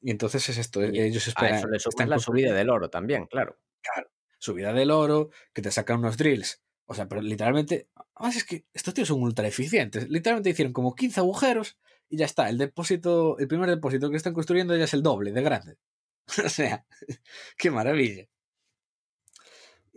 [0.00, 1.56] Y entonces es esto, ellos esperan.
[1.56, 3.58] A eso le la subida del oro también, claro.
[3.82, 7.88] Claro, subida del oro, que te sacan unos drills o sea, pero literalmente.
[8.14, 10.08] Además, es que estos tíos son ultra eficientes.
[10.08, 11.76] Literalmente hicieron como 15 agujeros
[12.08, 12.48] y ya está.
[12.48, 15.76] El depósito, el primer depósito que están construyendo ya es el doble de grande.
[16.44, 16.86] o sea,
[17.58, 18.28] qué maravilla.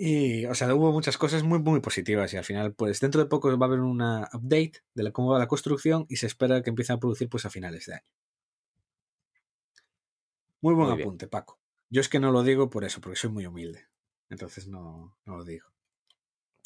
[0.02, 3.28] Y, o sea, hubo muchas cosas muy, muy positivas y al final, pues dentro de
[3.28, 6.62] poco va a haber una update de la, cómo va la construcción y se espera
[6.62, 8.06] que empiecen a producir pues a finales de año.
[10.62, 11.60] Muy buen apunte, Paco.
[11.90, 13.88] Yo es que no lo digo por eso, porque soy muy humilde.
[14.30, 15.68] Entonces no, no lo digo.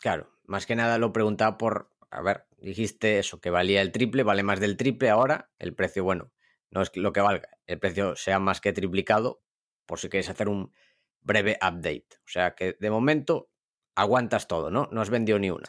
[0.03, 4.23] Claro, más que nada lo preguntaba por, a ver, dijiste eso, que valía el triple,
[4.23, 6.33] vale más del triple ahora, el precio, bueno,
[6.71, 9.41] no es lo que valga, el precio sea más que triplicado,
[9.85, 10.73] por si queréis hacer un
[11.21, 12.09] breve update.
[12.17, 13.49] O sea que de momento
[13.95, 14.89] aguantas todo, ¿no?
[14.91, 15.63] No has vendido ni una.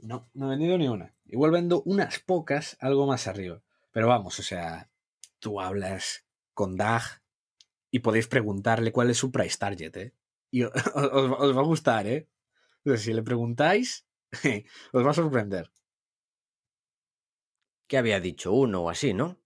[0.00, 1.16] No, no he vendido ni una.
[1.26, 3.64] Igual vendo unas pocas, algo más arriba.
[3.90, 4.92] Pero vamos, o sea,
[5.40, 6.24] tú hablas
[6.54, 7.02] con Dag
[7.90, 10.14] y podéis preguntarle cuál es su price target, ¿eh?
[10.52, 10.62] Y
[10.94, 12.28] os va a gustar, ¿eh?
[12.96, 14.06] Si le preguntáis,
[14.92, 15.70] os va a sorprender.
[17.86, 18.52] ¿Qué había dicho?
[18.52, 19.40] Uno o así, ¿no?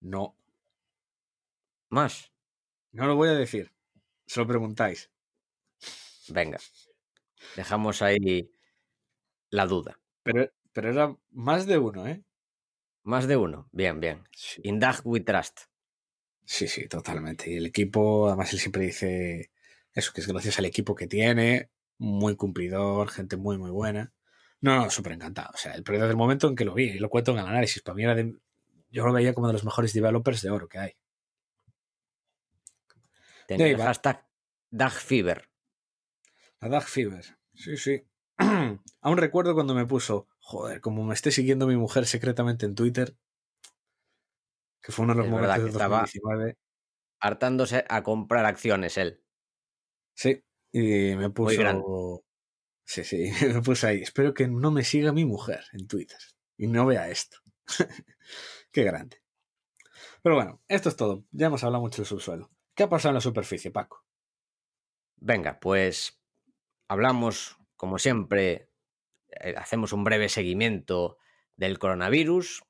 [0.00, 0.36] No.
[1.90, 2.32] ¿Más?
[2.92, 3.72] No lo voy a decir.
[4.26, 5.10] Se lo preguntáis.
[6.28, 6.58] Venga.
[7.56, 8.50] Dejamos ahí
[9.50, 9.98] la duda.
[10.22, 12.22] Pero, pero era más de uno, ¿eh?
[13.02, 13.68] Más de uno.
[13.72, 14.24] Bien, bien.
[14.32, 14.60] Sí.
[14.64, 15.60] In we trust.
[16.44, 17.50] Sí, sí, totalmente.
[17.50, 19.50] Y el equipo, además, él siempre dice
[19.92, 24.12] eso, que es gracias al equipo que tiene, muy cumplidor, gente muy, muy buena.
[24.60, 25.50] No, no, súper encantado.
[25.54, 27.46] O sea, el periodo del momento en que lo vi, y lo cuento en el
[27.46, 28.34] análisis, para mí era de,
[28.90, 30.92] yo lo veía como de los mejores developers de oro que hay.
[33.46, 34.26] Tenía el hashtag
[34.70, 35.48] Dag Fever.
[36.60, 37.24] La Dag Fever.
[37.54, 38.02] Sí, sí.
[39.00, 43.16] Aún recuerdo cuando me puso, joder, como me esté siguiendo mi mujer secretamente en Twitter,
[44.82, 46.56] que fue uno de los Es momentos de que estaba- 2019.
[47.20, 49.22] Hartándose a comprar acciones él.
[50.14, 52.24] Sí, y me puso.
[52.84, 54.02] Sí, sí, me puse ahí.
[54.02, 56.18] Espero que no me siga mi mujer en Twitter
[56.56, 57.38] y no vea esto.
[58.72, 59.22] Qué grande.
[60.22, 61.24] Pero bueno, esto es todo.
[61.30, 62.50] Ya hemos hablado mucho del subsuelo.
[62.74, 64.04] ¿Qué ha pasado en la superficie, Paco?
[65.16, 66.20] Venga, pues
[66.86, 68.70] hablamos, como siempre,
[69.28, 71.18] eh, hacemos un breve seguimiento
[71.56, 72.62] del coronavirus,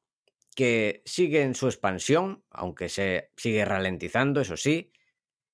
[0.54, 4.92] que sigue en su expansión, aunque se sigue ralentizando, eso sí.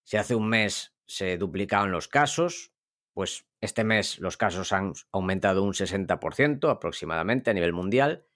[0.04, 2.72] Si hace un mes se duplicaban los casos,
[3.12, 8.26] pues este mes los casos han aumentado un 60% aproximadamente a nivel mundial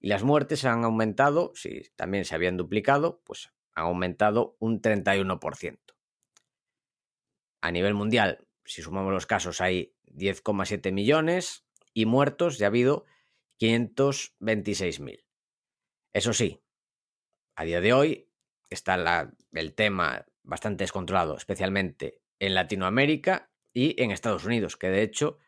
[0.00, 5.78] y las muertes han aumentado, si también se habían duplicado, pues han aumentado un 31%.
[7.62, 11.64] A nivel mundial, si sumamos los casos, hay 10,7 millones
[11.94, 13.06] y muertos ya ha habido
[13.60, 15.24] 526.000.
[16.12, 16.62] Eso sí,
[17.56, 18.30] a día de hoy
[18.70, 25.38] está el tema bastante descontrolado, especialmente en Latinoamérica y en Estados Unidos, que de hecho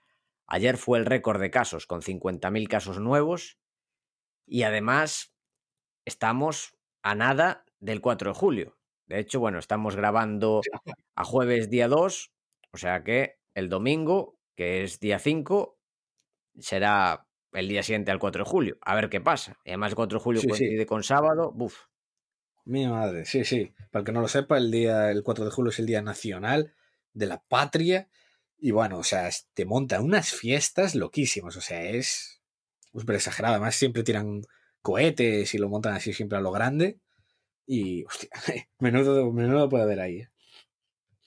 [0.47, 3.59] ayer fue el récord de casos con 50.000 casos nuevos
[4.47, 5.35] y además
[6.07, 8.79] estamos a nada del 4 de julio.
[9.07, 10.61] De hecho, bueno, estamos grabando
[11.17, 12.33] a jueves día 2,
[12.73, 15.79] o sea que el domingo, que es día 5,
[16.59, 18.79] será el día siguiente al 4 de julio.
[18.83, 19.59] A ver qué pasa.
[19.65, 20.65] Y además el 4 de julio Sí, sí.
[20.65, 21.53] coincide con sábado.
[21.55, 21.87] Buf,
[22.73, 23.73] Mi madre, sí, sí.
[23.91, 26.03] Para el que no lo sepa, el día, el 4 de julio es el Día
[26.03, 26.75] Nacional
[27.15, 28.09] de la Patria.
[28.59, 31.57] Y bueno, o sea, te montan unas fiestas loquísimas.
[31.57, 32.43] O sea, es
[32.93, 33.55] súper exagerado.
[33.55, 34.43] Además, siempre tiran
[34.83, 36.99] cohetes y lo montan así siempre a lo grande.
[37.67, 38.31] Y, hostia,
[38.81, 40.21] menudo, menudo puede haber ahí.
[40.23, 40.31] ¿eh?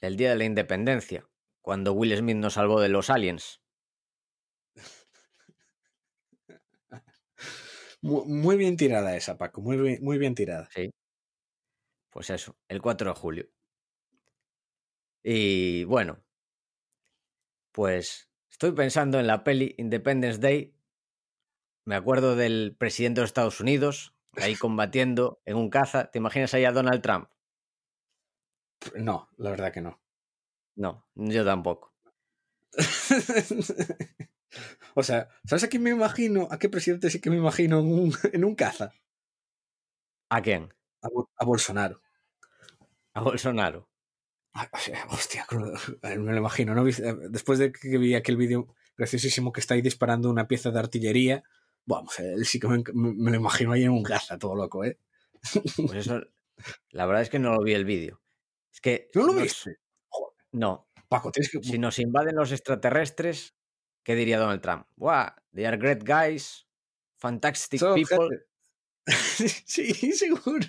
[0.01, 1.29] el día de la independencia,
[1.61, 3.61] cuando Will Smith nos salvó de los aliens.
[8.01, 9.61] Mu- Muy, bien tirada esa, Paco.
[9.61, 10.69] Muy bien, muy bien tirada.
[10.73, 10.91] Sí.
[12.11, 13.49] Pues eso, el 4 de julio.
[15.23, 16.23] Y bueno,
[17.71, 20.75] pues estoy pensando en la peli Independence Day.
[21.85, 26.11] Me acuerdo del presidente de los Estados Unidos ahí combatiendo en un caza.
[26.11, 27.29] ¿Te imaginas ahí a Donald Trump?
[28.95, 30.01] No, la verdad que no.
[30.75, 31.93] No, yo tampoco.
[34.95, 36.47] o sea, ¿sabes a quién me imagino?
[36.51, 38.91] ¿A qué presidente sí que me imagino en un, en un caza?
[40.29, 40.73] ¿A quién?
[41.01, 42.01] A, Bo- a Bolsonaro.
[43.13, 43.87] A Bolsonaro.
[44.53, 44.69] Ah,
[45.09, 45.45] Hostia,
[46.03, 46.83] me lo imagino, ¿no?
[46.83, 51.43] Después de que vi aquel vídeo graciosísimo que está ahí disparando una pieza de artillería,
[51.85, 54.97] vamos, él sí que me, me- lo imagino ahí en un caza, todo loco, ¿eh?
[55.77, 56.21] Pues eso,
[56.91, 58.21] la verdad es que no lo vi el vídeo.
[58.73, 59.77] Es que ¿No lo nos- viste?
[60.09, 61.63] Joder, No, Paco, tienes que...
[61.63, 63.55] si nos invaden los extraterrestres,
[64.03, 64.85] ¿qué diría Donald Trump?
[64.97, 66.67] Wow, they are great guys,
[67.17, 68.03] fantastic people.
[68.29, 68.45] gente-
[69.65, 70.67] sí, seguro.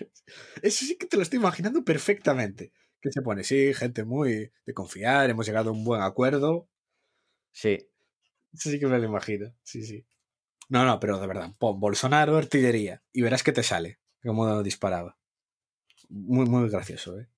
[0.63, 2.73] Eso sí que te lo estoy imaginando perfectamente.
[3.01, 6.69] Que se pone, sí, gente muy de confiar, hemos llegado a un buen acuerdo.
[7.53, 7.79] Sí,
[8.53, 9.53] Eso sí que me lo imagino.
[9.63, 10.07] Sí, sí.
[10.69, 15.19] No, no, pero de verdad, pon Bolsonaro, artillería, y verás que te sale, cómo disparaba.
[16.11, 17.29] Muy, muy gracioso, ¿eh?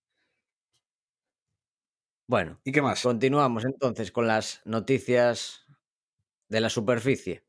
[2.27, 3.03] bueno, ¿Y qué más?
[3.03, 5.67] continuamos entonces con las noticias
[6.49, 7.45] de la superficie.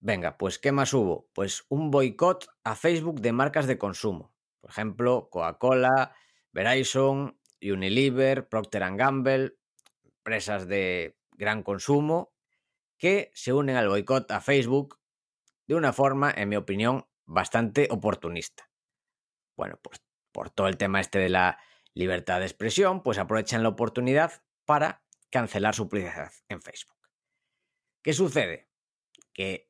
[0.00, 1.28] Venga, pues ¿qué más hubo?
[1.32, 4.34] Pues un boicot a Facebook de marcas de consumo.
[4.60, 6.14] Por ejemplo, Coca-Cola,
[6.52, 9.56] Verizon, Unilever, Procter Gamble,
[10.04, 12.32] empresas de gran consumo
[12.98, 14.98] que se unen al boicot a Facebook
[15.66, 18.70] de una forma, en mi opinión, bastante oportunista.
[19.56, 21.58] Bueno, pues por todo el tema este de la
[21.94, 26.96] libertad de expresión, pues aprovechan la oportunidad para cancelar su publicidad en Facebook.
[28.02, 28.68] ¿Qué sucede?
[29.32, 29.65] Que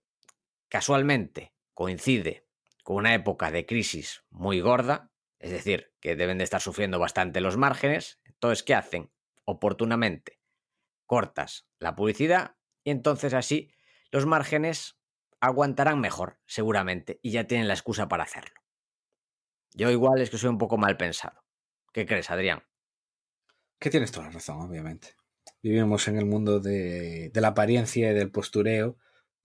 [0.69, 2.47] casualmente coincide
[2.83, 7.41] con una época de crisis muy gorda, es decir, que deben de estar sufriendo bastante
[7.41, 9.11] los márgenes, entonces, ¿qué hacen?
[9.45, 10.41] Oportunamente
[11.07, 13.73] cortas la publicidad y entonces así
[14.11, 14.99] los márgenes
[15.41, 18.61] aguantarán mejor, seguramente, y ya tienen la excusa para hacerlo.
[19.75, 21.45] Yo igual es que soy un poco mal pensado.
[21.93, 22.62] ¿Qué crees, Adrián?
[23.79, 25.17] Que tienes toda la razón, obviamente.
[25.62, 28.97] Vivimos en el mundo de, la apariencia y del postureo,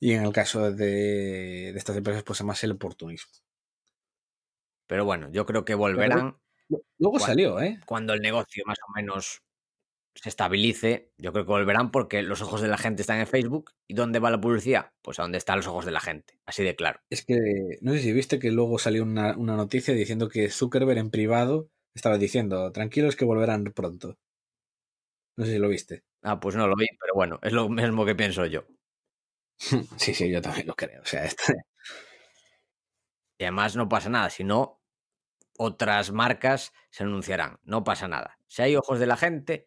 [0.02, 3.32] y en el caso de, estas empresas, pues además el oportunismo.
[4.88, 6.38] Pero bueno, yo creo que volverán.
[6.98, 7.80] luego salió, ¿eh?
[7.86, 9.44] Cuando el negocio más o menos
[10.16, 13.74] se estabilice, yo creo que volverán porque los ojos de la gente están en Facebook.
[13.88, 14.92] ¿Y dónde va la publicidad?
[15.04, 17.00] Pues a donde están los ojos de la gente, así de claro.
[17.12, 17.38] Es que
[17.82, 22.18] no sé si viste que luego salió una, noticia diciendo que Zuckerberg en privado estaba
[22.18, 24.18] diciendo, tranquilos que volverán pronto.
[25.38, 26.04] No sé si lo viste.
[26.24, 28.66] Ah, pues no lo vi, pero bueno, es lo mismo que pienso yo.
[29.98, 31.02] sí, sí, yo también lo creo.
[31.02, 31.30] O sea,
[33.38, 34.80] Y además no pasa nada, si no,
[35.58, 37.60] otras marcas se anunciarán.
[37.64, 38.38] No pasa nada.
[38.46, 39.66] Si hay ojos de la gente,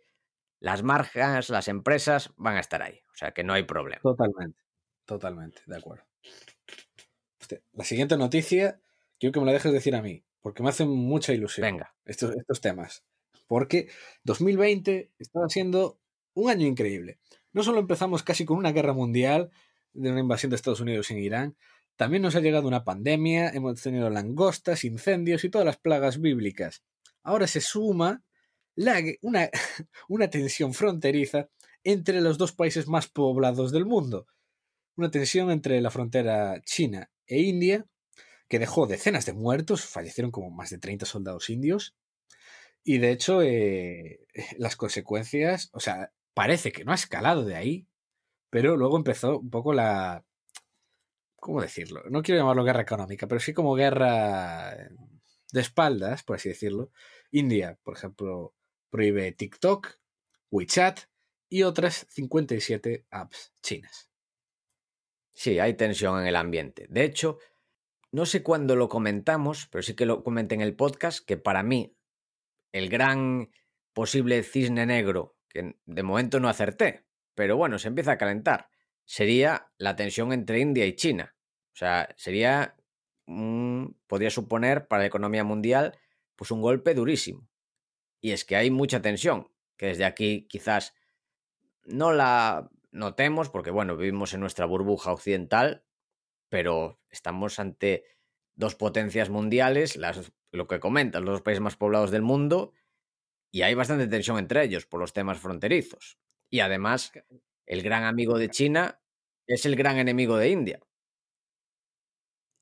[0.61, 3.01] las marcas, las empresas van a estar ahí.
[3.13, 4.01] O sea que no hay problema.
[4.01, 4.63] Totalmente,
[5.05, 6.05] totalmente, de acuerdo.
[7.73, 8.81] la siguiente noticia,
[9.19, 11.65] quiero que me la dejes decir a mí, porque me hace mucha ilusión.
[11.65, 11.97] Venga.
[12.05, 13.05] Estos, estos temas.
[13.49, 13.89] Porque
[14.23, 15.99] 2020 estaba siendo
[16.35, 17.19] un año increíble.
[17.53, 19.51] No solo empezamos casi con una guerra mundial,
[19.95, 21.57] de una invasión de Estados Unidos en Irán,
[21.97, 26.83] también nos ha llegado una pandemia, hemos tenido langostas, incendios y todas las plagas bíblicas.
[27.23, 28.25] Ahora se suma
[28.77, 29.51] una,
[30.09, 31.49] una tensión fronteriza
[31.85, 34.27] entre los dos países más poblados del mundo.
[34.97, 37.87] Una tensión entre la frontera China e India,
[38.49, 41.97] que dejó decenas de muertos, fallecieron como más de 30 soldados indios,
[42.83, 44.27] y de hecho eh,
[44.59, 47.87] las consecuencias, o sea, parece que no ha escalado de ahí,
[48.55, 50.25] pero luego empezó un poco la...
[51.41, 52.05] ¿Cómo decirlo?
[52.09, 54.77] No quiero llamarlo guerra económica, pero sí como guerra
[55.51, 56.93] de espaldas, por así decirlo.
[57.33, 58.55] India, por ejemplo,
[58.91, 59.99] prohíbe TikTok,
[60.53, 61.01] WeChat
[61.49, 64.09] y otras 57 apps chinas.
[65.33, 66.87] Sí, hay tensión en el ambiente.
[66.89, 67.39] De hecho,
[68.13, 71.65] no sé cuándo lo comentamos, pero sí que lo comenté en el podcast, que para
[71.65, 71.97] mí
[72.71, 73.51] el gran
[73.93, 77.04] posible cisne negro, que de momento no acerté,
[77.35, 78.69] pero bueno, se empieza a calentar,
[79.05, 81.35] sería la tensión entre India y China.
[81.73, 82.77] O sea, sería,
[84.07, 85.99] podría suponer para la economía mundial,
[86.37, 87.49] pues un golpe durísimo.
[88.21, 90.95] Y es que hay mucha tensión, que desde aquí quizás
[91.85, 95.85] no la notemos, porque bueno, vivimos en nuestra burbuja occidental,
[96.49, 98.05] pero estamos ante
[98.55, 102.73] dos potencias mundiales, las, lo que comentas, los dos países más poblados del mundo,
[103.51, 106.19] y hay bastante tensión entre ellos por los temas fronterizos.
[106.55, 107.11] Y además,
[107.67, 109.01] el gran amigo de China
[109.45, 110.81] es el gran enemigo de India.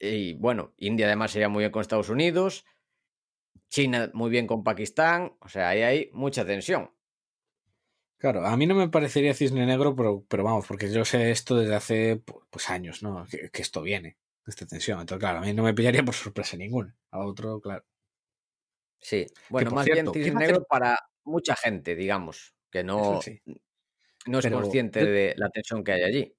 [0.00, 2.64] Y bueno, India además sería muy bien con Estados Unidos,
[3.68, 6.90] China muy bien con Pakistán, o sea, ahí hay mucha tensión.
[8.16, 11.54] Claro, a mí no me parecería cisne negro, pero, pero vamos, porque yo sé esto
[11.56, 13.26] desde hace pues años, ¿no?
[13.30, 14.16] Que, esto viene,
[14.46, 15.00] esta tensión.
[15.00, 16.96] Entonces, claro, a mí no me pillaría por sorpresa ninguna.
[17.10, 17.84] A otro, claro.
[18.98, 23.20] Sí, bueno, más bien cisne negro para mucha gente, digamos, que no,
[24.26, 26.34] no es consciente de la tensión que hay allí.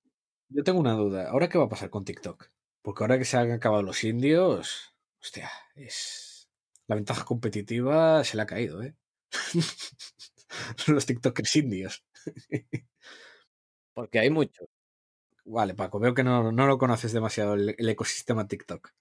[0.49, 1.29] Yo tengo una duda.
[1.29, 2.49] ¿Ahora qué va a pasar con TikTok?
[2.81, 6.33] Porque ahora que se han acabado los indios, hostia, es
[6.87, 8.95] la ventaja competitiva se le ha caído, ¿eh?
[10.87, 12.03] Los TikTokers indios.
[13.93, 14.67] Porque hay muchos.
[15.45, 18.91] Vale, Paco, veo que no, lo conoces demasiado el, ecosistema TikTok.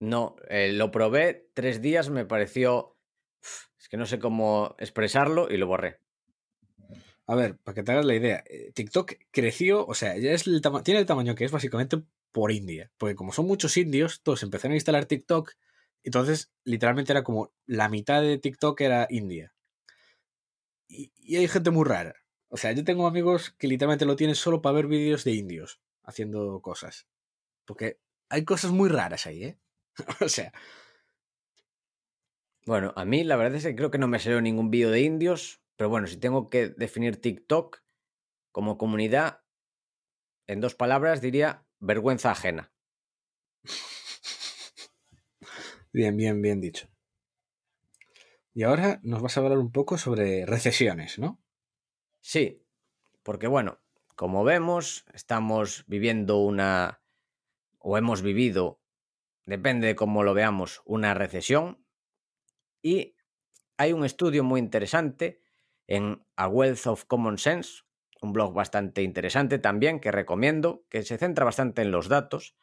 [0.00, 2.96] No, eh, lo probé tres días, me pareció.
[3.78, 6.00] Es que no sé cómo expresarlo y lo borré.
[7.26, 10.46] A ver, para que te hagas la idea, eh, TikTok creció, o sea, ya es
[10.46, 12.02] el tiene el tamaño que es básicamente
[12.32, 12.90] por India.
[12.98, 15.54] Porque como son muchos indios, todos empezaron a instalar TikTok
[16.04, 19.54] entonces, literalmente era como la mitad de TikTok era India.
[20.86, 22.14] Y, hay gente muy rara.
[22.48, 25.80] O sea, yo tengo amigos que literalmente lo tienen solo para ver vídeos de indios
[26.04, 27.08] haciendo cosas.
[27.64, 27.98] Porque
[28.28, 29.58] hay cosas muy raras ahí, ¿eh?
[30.20, 30.52] o sea.
[32.66, 35.00] Bueno, a mí la verdad es que creo que no me salió ningún vídeo de
[35.00, 35.60] indios.
[35.76, 37.82] Pero bueno, si tengo que definir TikTok
[38.52, 39.42] como comunidad,
[40.46, 42.72] en dos palabras diría vergüenza ajena.
[45.92, 46.88] Bien, bien, bien dicho.
[48.52, 51.40] Y ahora nos vas a hablar un poco sobre recesiones, ¿no?
[52.20, 52.64] Sí,
[53.22, 53.80] porque bueno,
[54.16, 57.00] como vemos, estamos viviendo una,
[57.78, 58.80] o hemos vivido,
[59.46, 61.84] depende de cómo lo veamos, una recesión.
[62.82, 63.14] Y
[63.76, 65.43] hay un estudio muy interesante
[65.86, 67.82] en A Wealth of Common Sense,
[68.20, 72.56] un blog bastante interesante también que recomiendo, que se centra bastante en los datos,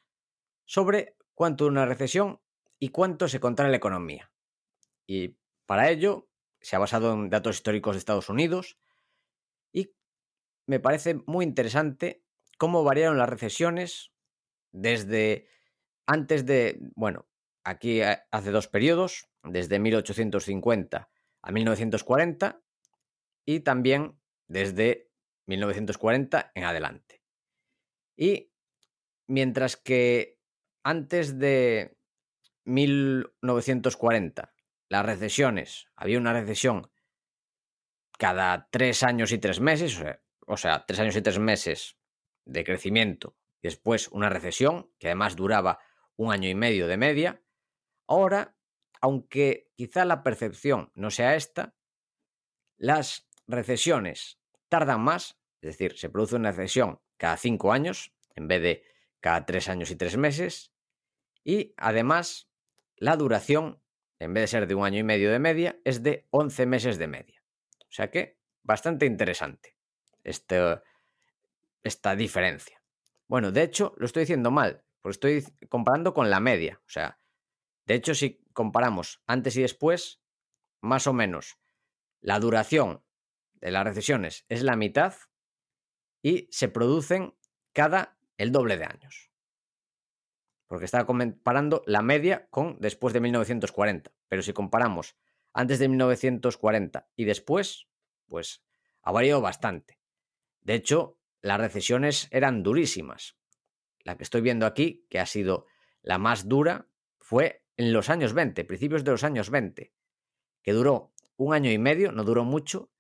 [0.65, 2.41] sobre cuánto una recesión
[2.80, 4.32] y cuánto se contrae la economía.
[5.05, 6.30] Y para ello
[6.61, 8.80] se ha basado en datos históricos de Estados Unidos
[9.72, 9.93] y
[10.67, 12.24] me parece muy interesante
[12.57, 14.11] cómo variaron las recesiones
[14.72, 15.47] desde
[16.05, 17.28] antes de, bueno,
[17.63, 21.09] aquí hace dos periodos, desde 1850
[21.41, 22.61] a 1940
[23.45, 25.09] y también desde
[25.47, 27.23] 1940 en adelante.
[28.15, 28.51] Y
[29.27, 30.39] mientras que
[30.83, 31.97] antes de
[32.65, 34.53] 1940
[34.89, 36.91] las recesiones, había una recesión
[38.17, 39.99] cada tres años y tres meses,
[40.45, 41.97] o sea, tres años y tres meses
[42.45, 45.79] de crecimiento y después una recesión que además duraba
[46.15, 47.41] un año y medio de media.
[48.07, 48.55] Ahora,
[48.99, 51.75] aunque quizá la percepción no sea esta,
[52.77, 54.39] las recesiones
[54.70, 58.84] tardan más, es decir, se produce una recesión cada cinco años en vez de
[59.20, 60.74] cada tres años y tres meses,
[61.43, 62.49] y además
[62.95, 63.82] la duración,
[64.20, 66.97] en vez de ser de un año y medio de media, es de 11 meses
[66.97, 67.43] de media.
[67.82, 69.76] O sea que bastante interesante
[70.24, 70.82] este,
[71.84, 72.82] esta diferencia.
[73.28, 76.80] Bueno, de hecho, lo estoy diciendo mal, porque estoy comparando con la media.
[76.86, 77.20] O sea,
[77.86, 80.22] de hecho, si comparamos antes y después,
[80.82, 81.58] más o menos
[82.22, 83.04] la duración
[83.62, 85.14] de las recesiones es la mitad
[86.22, 87.36] y se producen
[87.74, 89.32] cada el doble de años.
[90.68, 94.12] Porque estaba comparando la media con después de 1940.
[94.28, 95.16] Pero si comparamos
[95.53, 97.88] antes de 1940 y después,
[98.28, 98.64] pues
[99.01, 99.99] ha variado bastante.
[100.62, 103.38] De hecho, las recesiones eran durísimas.
[104.03, 105.66] La que estoy viendo aquí, que ha sido
[106.01, 106.88] la más dura,
[107.20, 109.93] fue en los años 20, principios de los años 20,
[110.62, 112.90] que duró un año y medio, no duró mucho,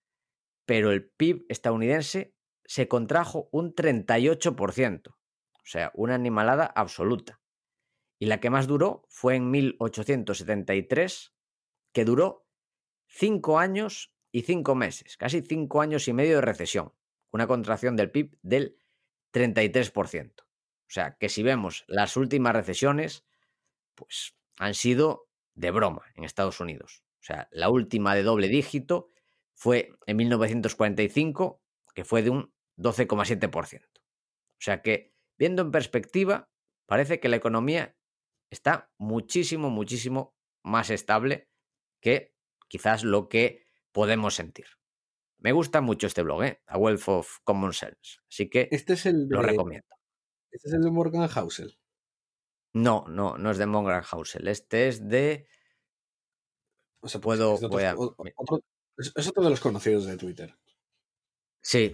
[0.65, 2.35] pero el PIB estadounidense
[2.65, 5.15] se contrajo un 38%, o
[5.63, 7.41] sea, una animalada absoluta.
[8.19, 11.33] Y la que más duró fue en 1873,
[11.91, 12.47] que duró
[13.07, 16.93] cinco años y cinco meses, casi cinco años y medio de recesión,
[17.31, 18.77] una contracción del PIB del
[19.33, 20.33] 33%.
[20.41, 23.25] O sea, que si vemos las últimas recesiones,
[23.95, 27.03] pues han sido de broma en Estados Unidos.
[27.21, 29.09] O sea, la última de doble dígito
[29.55, 31.61] fue en 1945,
[31.93, 33.83] que fue de un 12,7%.
[33.85, 36.49] O sea que, viendo en perspectiva,
[36.85, 37.95] parece que la economía
[38.49, 41.49] está muchísimo, muchísimo más estable
[42.01, 42.35] que
[42.67, 44.65] quizás lo que podemos sentir.
[45.39, 46.61] Me gusta mucho este blog, ¿eh?
[46.67, 48.19] A Wealth of Common Sense.
[48.29, 49.87] Así que este es el lo recomiendo.
[50.51, 51.79] ¿Este es el de Morgan Housel?
[52.73, 54.47] No, no, no es de Morgan Housel.
[54.47, 55.47] Este es de.
[57.01, 57.55] O sea, pues puedo.
[57.55, 57.95] Es,
[58.37, 58.61] otro,
[59.15, 60.55] es, otro de los conocidos de Twitter.
[61.61, 61.93] Sí.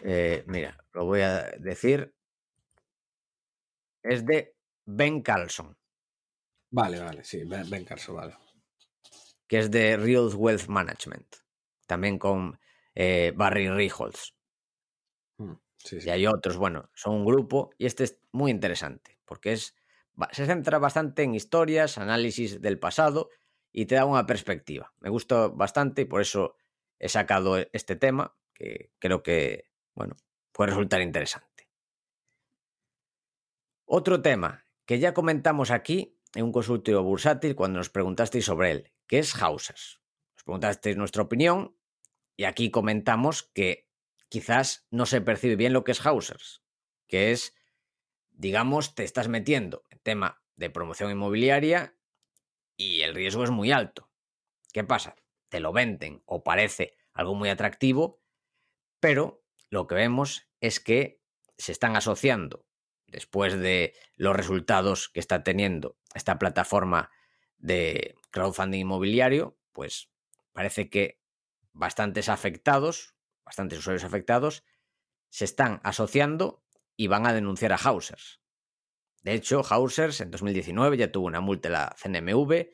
[0.00, 2.14] Eh, mira, lo voy a decir.
[4.02, 5.76] Es de Ben Carlson.
[6.70, 8.36] Vale, vale, sí, Ben, Carlson, vale.
[9.46, 11.42] Que es de Real Wealth Management
[11.86, 12.58] también con
[12.94, 14.34] eh, Barry Rijholz.
[15.36, 15.52] Mm,
[16.04, 19.74] y hay otros, bueno, son un grupo y este es muy interesante porque es,
[20.30, 23.28] se centra bastante en historias, análisis del pasado
[23.72, 24.92] y te da una perspectiva.
[25.00, 26.56] Me gusta bastante y por eso
[26.98, 30.16] he sacado este tema que creo que, bueno,
[30.52, 31.68] puede resultar interesante.
[33.84, 38.92] Otro tema que ya comentamos aquí en un consultorio bursátil cuando nos preguntasteis sobre él,
[39.06, 40.00] que es Hausers.
[40.34, 41.76] Nos preguntasteis nuestra opinión
[42.36, 43.88] y aquí comentamos que
[44.28, 46.62] quizás no se percibe bien lo que es Hausers,
[47.06, 47.54] que es,
[48.30, 51.96] digamos, te estás metiendo en tema de promoción inmobiliaria
[52.82, 54.10] y el riesgo es muy alto.
[54.72, 55.14] ¿Qué pasa?
[55.48, 58.20] Te lo venden o parece algo muy atractivo,
[59.00, 61.22] pero lo que vemos es que
[61.56, 62.66] se están asociando
[63.06, 67.10] después de los resultados que está teniendo esta plataforma
[67.58, 70.10] de crowdfunding inmobiliario, pues
[70.52, 71.20] parece que
[71.72, 73.14] bastantes afectados,
[73.44, 74.64] bastantes usuarios afectados,
[75.28, 76.64] se están asociando
[76.96, 78.41] y van a denunciar a Hausers.
[79.22, 82.68] De hecho, Hausers en 2019 ya tuvo una multa en la CNMV,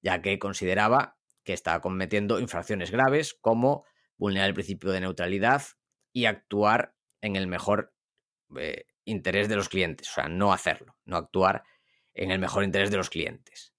[0.00, 3.84] ya que consideraba que estaba cometiendo infracciones graves como
[4.16, 5.62] vulnerar el principio de neutralidad
[6.12, 7.94] y actuar en el mejor
[8.56, 11.64] eh, interés de los clientes, o sea, no hacerlo, no actuar
[12.14, 13.74] en el mejor interés de los clientes.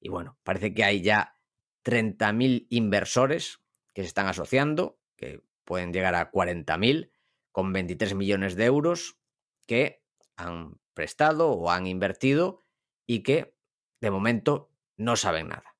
[0.00, 1.36] Y bueno, parece que hay ya
[1.84, 3.60] 30.000 inversores
[3.94, 7.10] que se están asociando, que pueden llegar a 40.000,
[7.50, 9.18] con 23 millones de euros
[9.66, 10.02] que
[10.36, 12.60] han prestado o han invertido
[13.06, 13.56] y que
[14.00, 15.76] de momento no saben nada.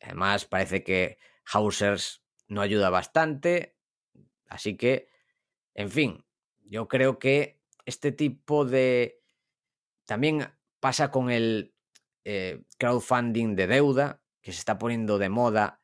[0.00, 1.18] Además, parece que
[1.52, 3.76] Hausers no ayuda bastante,
[4.48, 5.08] así que,
[5.74, 6.24] en fin,
[6.60, 9.22] yo creo que este tipo de...
[10.06, 11.74] También pasa con el
[12.24, 15.80] eh, crowdfunding de deuda, que se está poniendo de moda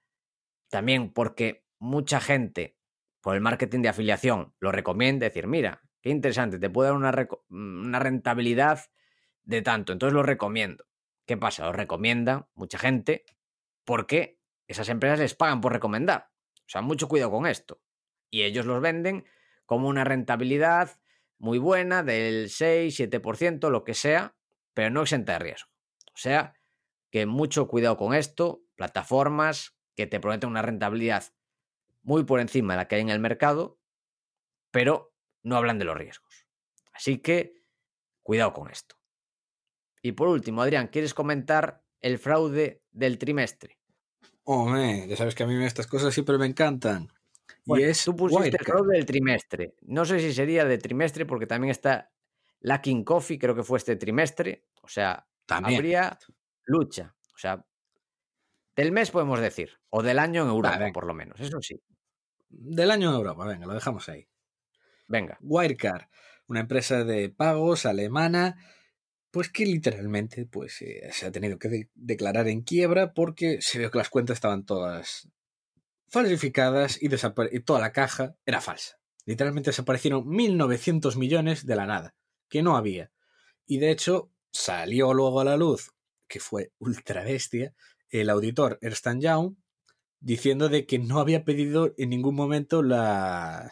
[0.71, 2.79] también porque mucha gente
[3.21, 7.29] por el marketing de afiliación lo recomienda, decir, mira, qué interesante, te puede dar una,
[7.51, 8.81] una rentabilidad
[9.43, 10.85] de tanto, entonces lo recomiendo.
[11.27, 11.67] ¿Qué pasa?
[11.67, 13.25] Lo recomienda mucha gente
[13.85, 16.31] porque esas empresas les pagan por recomendar.
[16.61, 17.81] O sea, mucho cuidado con esto.
[18.31, 19.25] Y ellos los venden
[19.67, 21.01] como una rentabilidad
[21.39, 24.37] muy buena del 6, 7%, lo que sea,
[24.75, 25.71] pero no exenta de riesgo.
[26.09, 26.55] O sea,
[27.11, 31.25] que mucho cuidado con esto, plataformas que te prometen una rentabilidad
[32.03, 33.79] muy por encima de la que hay en el mercado,
[34.71, 35.10] pero
[35.43, 36.47] no hablan de los riesgos.
[36.93, 37.55] Así que
[38.23, 38.97] cuidado con esto.
[40.03, 43.79] Y por último, Adrián, ¿quieres comentar el fraude del trimestre?
[44.45, 47.09] Hombre, ya sabes que a mí estas cosas siempre me encantan.
[47.67, 49.75] y es tú pusiste el fraude del trimestre.
[49.83, 52.11] No sé si sería de trimestre porque también está
[52.61, 54.67] Lacking Coffee, creo que fue este trimestre.
[54.83, 55.79] O sea, también.
[55.79, 56.19] habría
[56.65, 57.15] lucha.
[57.35, 57.65] O sea,
[58.77, 59.79] del mes podemos decir.
[59.91, 61.39] O del año en Europa, por lo menos.
[61.41, 61.81] Eso sí.
[62.49, 64.27] Del año en Europa, venga, lo dejamos ahí.
[65.11, 65.39] Venga.
[65.43, 66.05] Wirecard,
[66.47, 68.57] una empresa de pagos alemana
[69.33, 73.91] pues que literalmente pues, eh, se ha tenido que declarar en quiebra porque se vio
[73.91, 75.29] que las cuentas estaban todas
[76.09, 77.09] falsificadas y,
[77.53, 79.01] y toda la caja era falsa.
[79.27, 82.15] Literalmente desaparecieron 1.900 millones de la nada,
[82.49, 83.11] que no había.
[83.67, 85.93] Y de hecho salió luego a la luz,
[86.29, 87.75] que fue ultra bestia,
[88.11, 89.57] el auditor Ernst Young
[90.21, 93.71] diciendo de que no había pedido en ningún momento la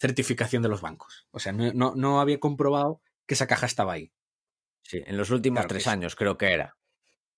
[0.00, 1.28] certificación de los bancos.
[1.30, 4.12] O sea, no, no había comprobado que esa caja estaba ahí.
[4.82, 6.76] Sí, en los últimos tres años creo que era.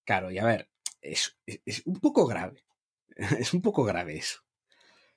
[0.05, 2.65] Claro, y a ver, es, es, un poco grave.
[3.39, 4.41] Es un poco grave eso.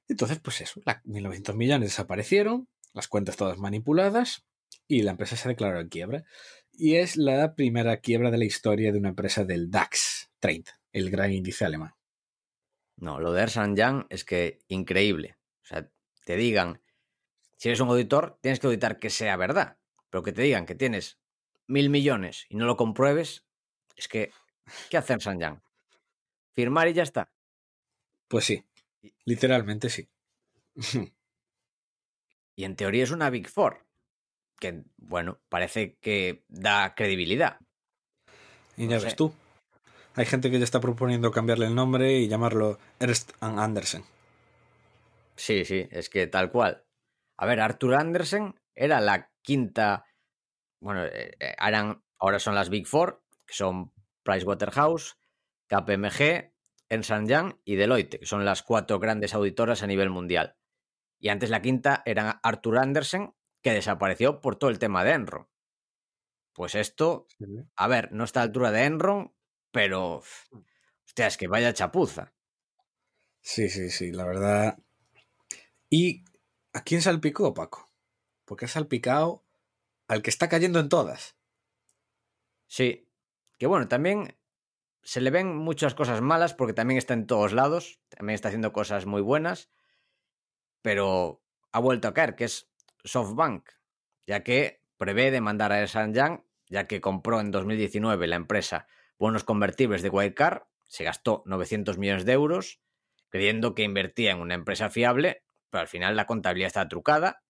[0.09, 4.45] Entonces, pues eso, la, 1.900 millones desaparecieron, las cuentas todas manipuladas
[4.85, 6.25] y la empresa se declaró en quiebra.
[6.73, 11.09] Y es la primera quiebra de la historia de una empresa del DAX 30, el
[11.09, 11.93] gran índice alemán.
[12.97, 15.37] No, lo de Ersan Young es que increíble.
[15.63, 15.89] O sea,
[16.25, 16.81] te digan,
[17.57, 19.77] si eres un auditor, tienes que auditar que sea verdad.
[20.09, 21.19] Pero que te digan que tienes
[21.67, 23.45] mil millones y no lo compruebes,
[23.95, 24.31] es que,
[24.89, 25.61] ¿qué hacer Yang?
[26.53, 27.31] ¿Firmar y ya está?
[28.27, 28.63] Pues sí,
[29.25, 30.07] literalmente sí.
[32.55, 33.85] y en teoría es una Big Four,
[34.59, 37.59] que, bueno, parece que da credibilidad.
[38.77, 39.33] Y ya ves tú.
[40.15, 44.05] Hay gente que ya está proponiendo cambiarle el nombre y llamarlo Ernst Andersen.
[45.35, 46.84] Sí, sí, es que tal cual.
[47.37, 50.05] A ver, Arthur Andersen era la quinta
[50.85, 51.55] bueno, eh, eh,
[52.19, 55.17] ahora son las Big Four, que son Pricewaterhouse,
[55.67, 56.53] KPMG,
[56.89, 60.57] Ernst Young y Deloitte, que son las cuatro grandes auditoras a nivel mundial.
[61.19, 63.33] Y antes la quinta era Arthur Andersen,
[63.63, 65.47] que desapareció por todo el tema de Enron.
[66.53, 67.27] Pues esto,
[67.75, 69.33] a ver, no está a la altura de Enron,
[69.71, 70.21] pero.
[71.03, 72.33] Hostia, es que vaya chapuza.
[73.41, 74.77] Sí, sí, sí, la verdad.
[75.89, 76.24] ¿Y
[76.75, 77.89] a quién salpicó, Paco?
[78.43, 79.45] Porque ha salpicado
[80.09, 81.37] al que está cayendo en todas.
[82.67, 83.07] Sí,
[83.57, 84.37] que bueno, también
[85.01, 88.73] se le ven muchas cosas malas porque también está en todos lados, también está haciendo
[88.73, 89.69] cosas muy buenas,
[90.81, 92.69] pero ha vuelto a caer, que es
[93.05, 93.69] SoftBank,
[94.27, 98.85] ya que prevé demandar a Yang, ya que compró en 2019 la empresa
[99.17, 102.81] bonos convertibles de Wirecard, se gastó 900 millones de euros,
[103.29, 105.44] creyendo que invertía en una empresa fiable,
[105.75, 107.43] pero al final la contabilidad está trucada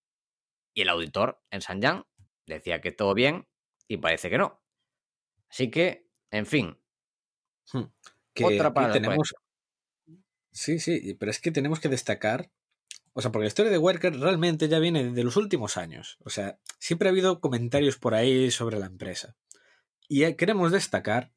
[0.74, 2.08] y el auditor en Yang
[2.48, 3.48] decía que todo bien
[3.88, 4.64] y parece que no.
[5.48, 6.80] Así que, en fin.
[7.72, 7.84] Hmm,
[8.44, 9.36] otra para tenemos.
[10.52, 12.50] Sí, sí, pero es que tenemos que destacar.
[13.14, 16.18] O sea, porque la historia de Worker realmente ya viene de los últimos años.
[16.26, 19.38] O sea, siempre ha habido comentarios por ahí sobre la empresa.
[20.08, 21.32] Y queremos destacar,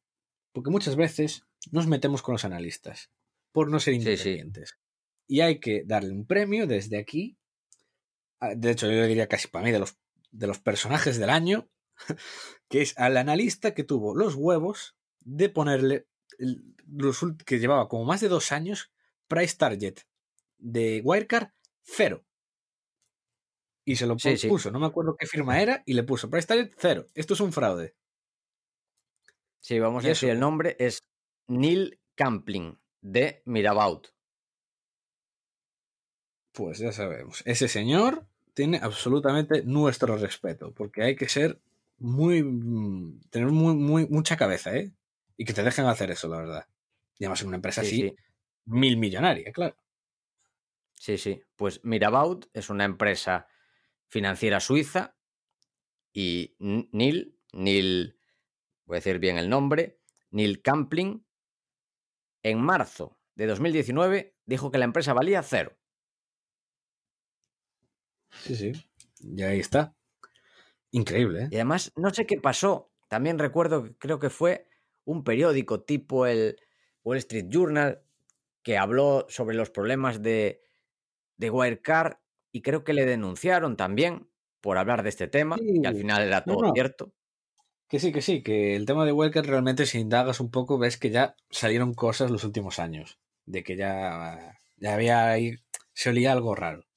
[0.53, 3.11] porque muchas veces nos metemos con los analistas
[3.53, 4.78] por no ser independientes.
[5.28, 7.38] Y hay que darle un premio desde aquí.
[8.40, 9.98] De hecho, yo diría casi para mí de los
[10.30, 11.68] de los personajes del año,
[12.68, 16.06] que es al analista que tuvo los huevos de ponerle
[16.86, 18.92] los, que llevaba como más de dos años
[19.26, 19.98] price target
[20.58, 21.50] de Wirecard
[21.82, 22.24] cero.
[23.84, 26.72] Y se lo puso, no me acuerdo qué firma era, y le puso price target
[26.76, 27.06] cero.
[27.14, 27.94] Esto es un fraude.
[29.60, 31.02] Sí, vamos a decir el nombre, es
[31.46, 34.02] Neil Campling de Mirabaud.
[36.59, 37.44] Pues ya sabemos.
[37.46, 41.61] Ese señor tiene absolutamente nuestro respeto, porque hay que ser
[41.98, 42.42] muy.
[42.42, 44.90] Mm, tener muy, muy, mucha cabeza, ¿eh?
[45.36, 46.66] Y que te dejen hacer eso, la verdad.
[47.16, 48.12] Y además en una empresa así,
[48.64, 49.76] mil millonaria, claro.
[50.96, 51.40] Sí, sí.
[51.54, 53.46] Pues Mirabaud es una empresa
[54.09, 55.14] financiera suiza
[56.12, 58.18] y Neil, Neil,
[58.84, 60.00] voy a decir bien el nombre,
[60.32, 61.24] Neil Campling,
[62.42, 65.78] en marzo de 2019 dijo que la empresa valía cero.
[68.30, 68.72] Sí, sí.
[69.20, 69.94] Y ahí está.
[70.90, 71.48] Increíble, ¿eh?
[71.50, 72.90] Y además, no sé qué pasó.
[73.08, 74.68] También recuerdo, creo que fue
[75.04, 76.56] un periódico tipo el
[77.02, 78.02] Wall Street Journal
[78.62, 80.60] que habló sobre los problemas de,
[81.36, 82.18] de Wirecard
[82.52, 84.28] y creo que le denunciaron también
[84.60, 87.12] por hablar de este tema y al final era todo cierto.
[87.88, 90.98] Que sí, que sí, que el tema de Wirecard realmente si indagas un poco ves
[90.98, 95.54] que ya salieron cosas los últimos años, de que ya, ya había ahí,
[95.94, 96.88] se olía algo raro.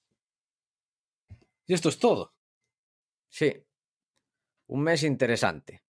[1.71, 2.33] Y esto es todo.
[3.29, 3.65] Sí,
[4.67, 5.85] un mes interesante.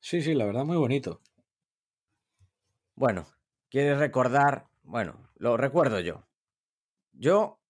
[0.00, 1.20] Sí, sí, la verdad muy bonito.
[2.96, 3.24] Bueno,
[3.70, 4.66] ¿quieres recordar?
[4.82, 6.26] Bueno, lo recuerdo yo.
[7.12, 7.60] Yo,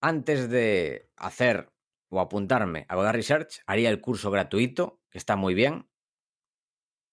[0.00, 1.70] antes de hacer
[2.08, 5.88] o apuntarme a Godard Research, haría el curso gratuito, que está muy bien.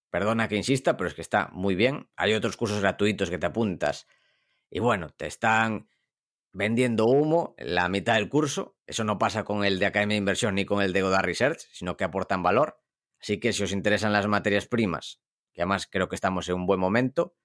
[0.10, 2.10] Perdona que insista, pero es que está muy bien.
[2.16, 4.08] Hay otros cursos gratuitos que te apuntas
[4.72, 5.88] y bueno, te están
[6.52, 8.77] vendiendo humo la mitad del curso.
[8.88, 11.68] Eso no pasa con el de Academia de Inversión ni con el de Godard Research,
[11.74, 12.82] sino que aportan valor.
[13.20, 15.20] Así que si os interesan las materias primas,
[15.54, 17.36] que además creo que estamos en un buen momento,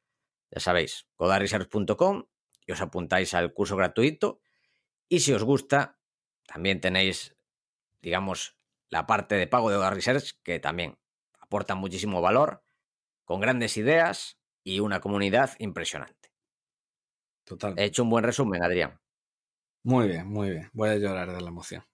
[0.52, 2.24] ya sabéis, godardresearch.com
[2.64, 4.40] y os apuntáis al curso gratuito.
[5.08, 5.98] Y si os gusta,
[6.46, 7.34] también tenéis,
[8.00, 8.56] digamos,
[8.88, 10.96] la parte de pago de Godard Research, que también
[11.40, 12.62] aporta muchísimo valor,
[13.24, 16.30] con grandes ideas y una comunidad impresionante.
[17.44, 17.74] Total.
[17.76, 19.01] He hecho un buen resumen, Adrián.
[19.84, 20.70] Muy bien, muy bien.
[20.72, 21.84] Voy a llorar de la emoción.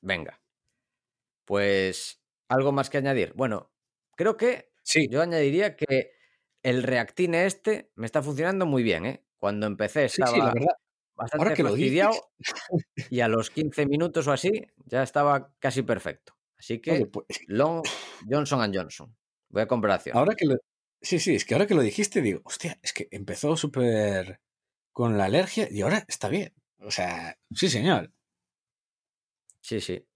[0.00, 0.40] Venga.
[1.44, 3.32] Pues, ¿algo más que añadir?
[3.34, 3.70] Bueno,
[4.16, 5.08] creo que sí.
[5.08, 6.12] yo añadiría que
[6.62, 9.24] el reactine este me está funcionando muy bien, ¿eh?
[9.38, 10.74] Cuando empecé estaba la verdad.
[11.14, 12.30] bastante fastidiado
[13.10, 16.34] y a los 15 minutos o así ya estaba casi perfecto.
[16.58, 17.82] Así que pues Long
[18.30, 19.16] Johnson Johnson.
[19.48, 20.16] Voy a comparación.
[20.16, 20.56] Ahora que lo,
[21.02, 24.40] Sí, sí, es que ahora que lo dijiste, digo, hostia, es que empezó súper
[24.92, 26.54] con la alergia y ahora está bien.
[26.80, 28.12] O sea, sí, señor.
[29.60, 30.06] Sí, sí.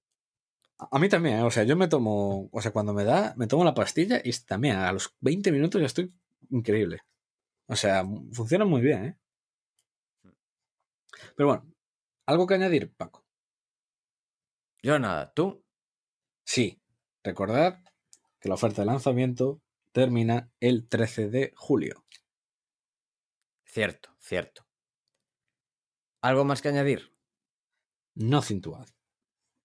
[0.79, 1.43] A mí también, ¿eh?
[1.43, 4.33] o sea, yo me tomo, o sea, cuando me da, me tomo la pastilla y
[4.47, 6.13] también a los 20 minutos ya estoy
[6.51, 7.01] increíble.
[7.67, 9.19] O sea, funciona muy bien, ¿eh?
[11.37, 11.73] Pero bueno,
[12.27, 13.25] ¿algo que añadir, Paco?
[14.83, 15.65] Yo nada, ¿tú?
[16.45, 16.81] Sí,
[17.23, 17.83] recordad
[18.41, 19.63] que la oferta de lanzamiento
[19.93, 22.05] termina el 13 de julio.
[23.65, 24.67] Cierto, cierto.
[26.23, 27.15] ¿Algo más que añadir?
[28.15, 28.89] No cintuad.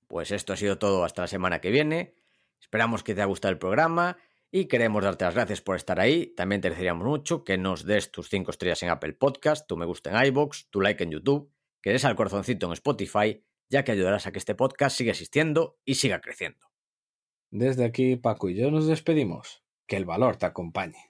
[0.07, 2.15] Pues esto ha sido todo hasta la semana que viene.
[2.59, 4.17] Esperamos que te haya gustado el programa
[4.51, 6.33] y queremos darte las gracias por estar ahí.
[6.35, 9.85] También te agradeceríamos mucho que nos des tus 5 estrellas en Apple Podcast, tu me
[9.85, 13.91] gusta en iBox, tu like en YouTube, que des al corazoncito en Spotify, ya que
[13.91, 16.67] ayudarás a que este podcast siga existiendo y siga creciendo.
[17.51, 19.63] Desde aquí, Paco y yo nos despedimos.
[19.87, 21.08] Que el valor te acompañe.